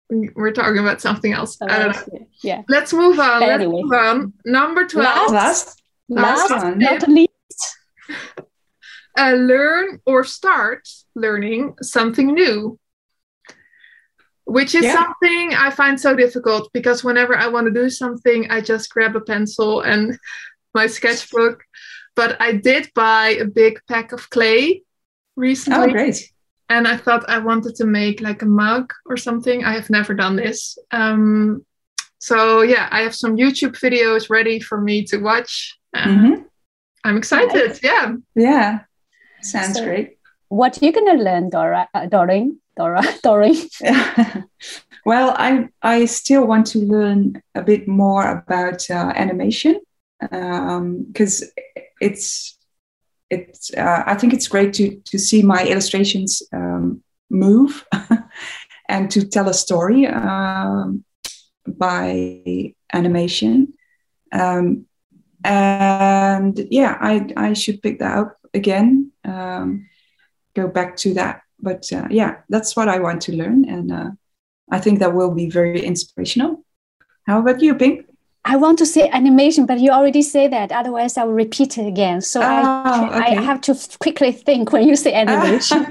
we're 0.09 0.53
talking 0.53 0.79
about 0.79 1.01
something 1.01 1.33
else. 1.33 1.59
Oh, 1.61 1.67
I 1.69 1.79
don't 1.79 2.13
know. 2.13 2.27
Yeah. 2.43 2.63
Let's 2.69 2.93
move 2.93 3.19
on. 3.19 3.41
Let's 3.41 3.65
move 3.65 3.93
on. 3.93 4.35
Number 4.45 4.87
12. 4.87 5.33
Last, 5.33 5.83
last, 6.09 6.51
last 6.51 6.65
one. 6.65 6.79
not 6.79 7.09
least. 7.09 7.31
Uh, 9.17 9.33
learn 9.33 10.01
or 10.05 10.25
start 10.25 10.87
learning 11.15 11.75
something 11.81 12.35
new 12.35 12.79
which 14.47 14.77
is 14.77 14.85
yeah. 14.85 14.95
something 14.95 15.55
I 15.55 15.71
find 15.71 16.01
so 16.01 16.15
difficult 16.15 16.73
because 16.73 17.03
whenever 17.03 17.37
I 17.37 17.49
want 17.49 17.67
to 17.67 17.73
do 17.73 17.91
something, 17.91 18.49
I 18.49 18.61
just 18.61 18.91
grab 18.91 19.17
a 19.17 19.21
pencil 19.21 19.81
and 19.81 20.17
my 20.73 20.87
sketchbook. 20.87 21.65
But 22.15 22.41
I 22.41 22.53
did 22.53 22.91
buy 22.95 23.31
a 23.41 23.45
big 23.45 23.81
pack 23.89 24.13
of 24.13 24.31
clay 24.31 24.85
recently. 25.35 25.91
Oh, 25.91 25.93
great. 25.93 26.33
And 26.69 26.87
I 26.87 26.97
thought 26.97 27.29
I 27.29 27.39
wanted 27.39 27.75
to 27.77 27.87
make 27.87 28.21
like 28.21 28.43
a 28.43 28.47
mug 28.47 28.93
or 29.05 29.17
something. 29.17 29.65
I 29.65 29.73
have 29.75 29.91
never 29.91 30.15
done 30.15 30.37
this. 30.37 30.79
Um, 30.93 31.67
so, 32.19 32.63
yeah, 32.63 32.89
I 32.93 33.03
have 33.03 33.15
some 33.15 33.37
YouTube 33.37 33.77
videos 33.79 34.31
ready 34.31 34.61
for 34.61 34.81
me 34.81 35.05
to 35.07 35.19
watch. 35.19 35.77
Mm-hmm. 35.95 36.43
I'm 37.05 37.17
excited. 37.17 37.81
Yeah. 37.83 38.15
Yeah. 38.37 38.81
Sounds 39.51 39.79
so, 39.79 39.85
great. 39.85 40.19
What 40.49 40.81
are 40.81 40.85
you 40.85 40.93
going 40.93 41.17
to 41.17 41.23
learn, 41.23 41.51
Dora? 41.51 41.89
Uh, 41.95 42.07
Doreen? 42.07 42.59
Dora? 42.77 43.03
Doreen? 43.23 43.69
well, 45.05 45.35
I 45.39 45.69
I 45.83 46.05
still 46.07 46.47
want 46.47 46.67
to 46.69 46.79
learn 46.79 47.43
a 47.55 47.63
bit 47.63 47.89
more 47.89 48.31
about 48.31 48.89
uh, 48.91 49.13
animation 49.15 49.81
because 50.21 51.43
um, 51.43 51.49
it's 52.01 52.59
it's 53.31 53.75
uh, 53.75 54.03
I 54.07 54.15
think 54.15 54.33
it's 54.33 54.49
great 54.49 54.73
to 54.75 55.01
to 55.05 55.19
see 55.19 55.43
my 55.43 55.65
illustrations 55.67 56.43
um, 56.53 57.03
move 57.31 57.85
and 58.89 59.11
to 59.11 59.27
tell 59.27 59.49
a 59.49 59.55
story 59.55 60.07
um, 60.07 61.05
by 61.67 62.75
animation. 62.93 63.73
Um, 64.33 64.87
and 65.45 66.67
yeah, 66.71 66.99
I 67.01 67.27
I 67.37 67.53
should 67.53 67.83
pick 67.83 67.99
that 67.99 68.19
up 68.19 68.39
again. 68.55 69.13
Um, 69.27 69.87
go 70.55 70.69
back 70.69 70.97
to 70.99 71.15
that. 71.15 71.43
But 71.61 71.91
uh, 71.93 72.07
yeah, 72.11 72.37
that's 72.49 72.77
what 72.77 72.89
I 72.89 72.99
want 73.01 73.23
to 73.23 73.33
learn, 73.33 73.65
and 73.69 73.91
uh, 73.93 74.11
I 74.71 74.79
think 74.79 74.99
that 75.01 75.15
will 75.15 75.35
be 75.35 75.49
very 75.51 75.81
inspirational. 75.81 76.65
How 77.27 77.41
about 77.41 77.61
you, 77.63 77.75
Ping? 77.75 78.05
I 78.45 78.57
want 78.57 78.79
to 78.79 78.87
say 78.87 79.09
animation, 79.09 79.67
but 79.67 79.81
you 79.81 79.91
already 79.91 80.23
say 80.23 80.47
that. 80.49 80.71
Otherwise, 80.71 81.17
I 81.17 81.25
will 81.25 81.33
repeat 81.33 81.79
it 81.79 81.87
again. 81.89 82.21
So 82.21 82.41
Oh, 82.41 82.45
I, 82.45 83.09
okay. 83.21 83.37
I 83.39 83.41
have 83.43 83.61
to 83.63 83.75
quickly 83.99 84.31
think 84.31 84.71
when 84.73 84.87
you 84.87 84.95
say 84.95 85.13
animation. 85.23 85.85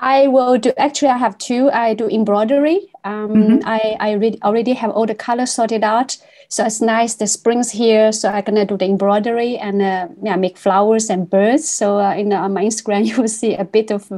I 0.00 0.26
will 0.26 0.58
do. 0.58 0.72
Actually, 0.76 1.10
I 1.10 1.18
have 1.18 1.38
two. 1.38 1.70
I 1.70 1.94
do 1.94 2.08
embroidery. 2.08 2.90
Um, 3.04 3.30
Mhm. 3.30 3.62
I 3.64 3.96
I 4.00 4.12
read, 4.12 4.38
already 4.42 4.72
have 4.74 4.90
all 4.90 5.06
the 5.06 5.14
colors 5.14 5.52
sorted 5.52 5.84
out, 5.84 6.16
so 6.52 6.64
it's 6.66 6.82
nice. 6.82 7.14
The 7.14 7.26
springs 7.26 7.70
here, 7.70 8.12
so 8.12 8.28
I'm 8.28 8.44
gonna 8.44 8.66
do 8.66 8.76
the 8.76 8.84
embroidery 8.84 9.56
and 9.56 9.80
uh, 9.80 10.08
yeah, 10.22 10.36
make 10.36 10.58
flowers 10.58 11.08
and 11.10 11.28
birds. 11.30 11.66
So 11.68 11.98
uh, 11.98 12.14
in 12.14 12.32
uh, 12.32 12.42
on 12.44 12.52
my 12.52 12.64
Instagram, 12.64 13.06
you 13.08 13.16
will 13.20 13.28
see 13.28 13.54
a 13.54 13.64
bit 13.64 13.90
of 13.90 14.10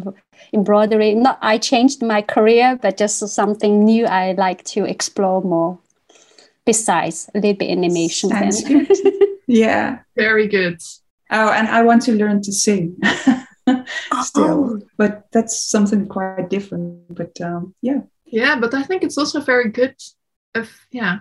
embroidery. 0.52 1.14
Not 1.14 1.38
I 1.40 1.58
changed 1.58 2.02
my 2.02 2.22
career, 2.22 2.76
but 2.82 2.96
just 2.96 3.18
something 3.28 3.84
new. 3.84 4.06
I 4.06 4.32
like 4.32 4.64
to 4.74 4.84
explore 4.84 5.42
more. 5.42 5.78
Besides 6.66 7.28
a 7.34 7.38
little 7.38 7.54
bit 7.58 7.70
animation. 7.70 8.30
then. 8.30 8.86
Yeah. 9.46 9.98
Very 10.16 10.48
good. 10.48 10.80
Oh, 11.30 11.50
and 11.52 11.68
I 11.68 11.82
want 11.82 12.02
to 12.06 12.12
learn 12.12 12.40
to 12.42 12.52
sing 12.52 12.96
still, 14.22 14.64
Oh. 14.64 14.80
but 14.96 15.26
that's 15.32 15.60
something 15.60 16.06
quite 16.08 16.48
different. 16.48 17.14
But 17.14 17.38
um, 17.40 17.74
yeah, 17.82 18.00
Yeah, 18.24 18.58
but 18.58 18.72
I 18.72 18.82
think 18.82 19.02
it's 19.02 19.18
also 19.18 19.40
very 19.40 19.68
good. 19.70 19.94
If, 20.54 20.86
yeah, 20.90 21.18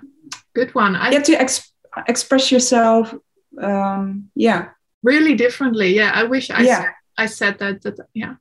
good 0.55 0.73
one. 0.75 0.95
I 0.95 1.09
you 1.09 1.15
have 1.17 1.23
to 1.25 1.39
ex- 1.41 1.71
express 2.07 2.51
yourself. 2.51 3.13
Um, 3.61 4.29
yeah, 4.35 4.69
really 5.03 5.35
differently. 5.35 5.95
Yeah, 5.95 6.11
I 6.13 6.23
wish 6.23 6.49
I 6.49 6.61
Yeah. 6.63 6.81
said, 6.81 6.91
I 7.17 7.25
said 7.27 7.59
that. 7.59 7.81
That 7.83 7.99
yeah. 8.13 8.35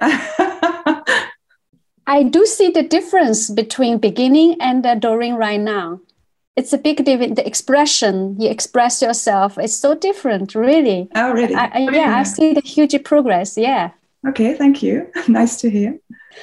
I 2.08 2.22
do 2.22 2.46
see 2.46 2.68
the 2.70 2.82
difference 2.84 3.50
between 3.50 3.98
beginning 3.98 4.56
and 4.60 4.86
uh, 4.86 4.94
during 4.94 5.34
right 5.34 5.60
now. 5.60 6.00
It's 6.54 6.72
a 6.72 6.78
big 6.78 7.04
difference. 7.04 7.36
The 7.36 7.46
expression 7.46 8.40
you 8.40 8.48
express 8.48 9.02
yourself 9.02 9.58
is 9.58 9.76
so 9.78 9.94
different, 9.94 10.54
really. 10.54 11.08
oh, 11.14 11.32
really? 11.32 11.54
I, 11.54 11.66
I, 11.66 11.78
yeah, 11.80 11.90
Yeah. 11.90 12.16
I 12.18 12.22
see 12.22 12.54
the 12.54 12.60
huge 12.62 13.02
progress. 13.04 13.58
Yeah. 13.58 13.90
okay, 14.28 14.54
thank 14.54 14.82
you. 14.82 15.10
nice 15.28 15.60
to 15.60 15.70
hear. 15.70 15.98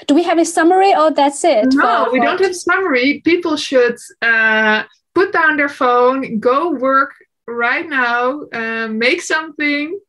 Do 0.07 0.15
we 0.15 0.23
have 0.23 0.39
a 0.39 0.45
summary 0.45 0.93
or 0.95 1.11
that's 1.11 1.43
it? 1.43 1.65
No, 1.73 2.05
for- 2.05 2.11
we 2.13 2.19
for- 2.19 2.25
don't 2.25 2.41
have 2.41 2.55
summary. 2.55 3.21
People 3.23 3.55
should 3.57 3.97
uh, 4.21 4.83
put 5.13 5.31
down 5.33 5.57
their 5.57 5.69
phone, 5.69 6.39
go 6.39 6.71
work 6.71 7.11
right 7.47 7.87
now, 7.87 8.41
uh, 8.53 8.87
make 8.87 9.21
something. 9.21 9.99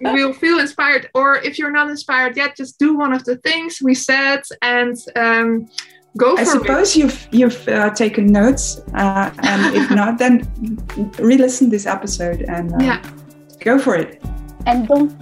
you 0.00 0.12
will 0.12 0.32
feel 0.32 0.58
inspired. 0.58 1.08
Or 1.14 1.36
if 1.36 1.58
you're 1.58 1.70
not 1.70 1.88
inspired 1.90 2.36
yet, 2.36 2.56
just 2.56 2.78
do 2.78 2.96
one 2.96 3.12
of 3.12 3.22
the 3.24 3.36
things 3.38 3.78
we 3.80 3.94
said 3.94 4.42
and 4.62 4.96
um, 5.14 5.68
go 6.16 6.34
for 6.34 6.40
I 6.40 6.42
it. 6.42 6.46
suppose 6.46 6.96
you've 6.96 7.28
you've 7.30 7.68
uh, 7.68 7.90
taken 7.90 8.26
notes, 8.26 8.80
uh, 8.94 9.30
and 9.42 9.76
if 9.76 9.88
not, 9.90 10.18
then 10.18 10.48
re-listen 11.18 11.70
this 11.70 11.86
episode 11.86 12.40
and 12.48 12.72
uh, 12.74 12.78
Yeah. 12.80 13.00
go 13.60 13.78
for 13.78 13.94
it. 13.94 14.20
And 14.66 14.88
don't 14.88 15.12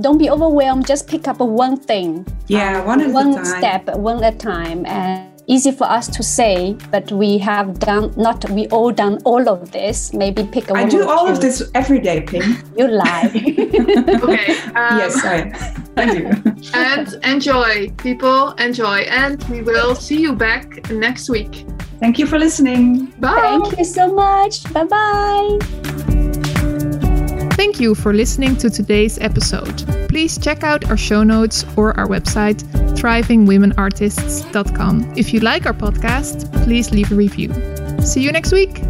don't 0.00 0.18
be 0.18 0.30
overwhelmed. 0.30 0.86
Just 0.86 1.08
pick 1.08 1.28
up 1.28 1.38
one 1.38 1.76
thing. 1.76 2.26
Yeah, 2.46 2.84
one 2.84 3.00
at 3.00 3.10
one 3.10 3.34
time. 3.34 3.44
step, 3.44 3.96
one 3.96 4.22
at 4.22 4.34
a 4.34 4.38
time. 4.38 4.86
And 4.86 5.28
easy 5.48 5.72
for 5.72 5.84
us 5.84 6.06
to 6.08 6.22
say, 6.22 6.76
but 6.90 7.10
we 7.10 7.38
have 7.38 7.78
done 7.80 8.12
not 8.16 8.48
we 8.50 8.68
all 8.68 8.92
done 8.92 9.18
all 9.24 9.48
of 9.48 9.72
this. 9.72 10.12
Maybe 10.12 10.44
pick 10.44 10.70
a 10.70 10.74
I 10.74 10.84
one 10.84 10.86
I 10.86 10.88
do 10.88 11.02
or 11.02 11.12
all 11.12 11.28
of 11.28 11.40
this 11.40 11.62
every 11.74 11.98
day, 11.98 12.20
Ping. 12.20 12.42
You 12.76 12.88
lie. 12.88 13.30
Okay. 14.28 14.58
Um, 14.76 14.98
yes, 14.98 15.24
I, 15.24 15.52
I 15.96 16.06
do. 16.14 16.30
And 16.74 17.08
enjoy, 17.24 17.90
people. 17.96 18.52
Enjoy. 18.52 18.98
And 19.08 19.42
we 19.44 19.62
will 19.62 19.94
see 19.94 20.20
you 20.20 20.34
back 20.34 20.90
next 20.90 21.30
week. 21.30 21.66
Thank 22.00 22.18
you 22.18 22.26
for 22.26 22.38
listening. 22.38 23.06
Bye. 23.18 23.34
Thank 23.40 23.78
you 23.78 23.84
so 23.84 24.12
much. 24.12 24.62
Bye 24.72 24.84
bye. 24.84 26.17
Thank 27.58 27.80
you 27.80 27.96
for 27.96 28.14
listening 28.14 28.56
to 28.58 28.70
today's 28.70 29.18
episode. 29.18 29.84
Please 30.08 30.38
check 30.38 30.62
out 30.62 30.88
our 30.88 30.96
show 30.96 31.24
notes 31.24 31.64
or 31.76 31.92
our 31.98 32.06
website, 32.06 32.62
thrivingwomenartists.com. 32.94 35.14
If 35.16 35.34
you 35.34 35.40
like 35.40 35.66
our 35.66 35.72
podcast, 35.72 36.52
please 36.62 36.92
leave 36.92 37.10
a 37.10 37.16
review. 37.16 37.52
See 38.00 38.22
you 38.22 38.30
next 38.30 38.52
week. 38.52 38.80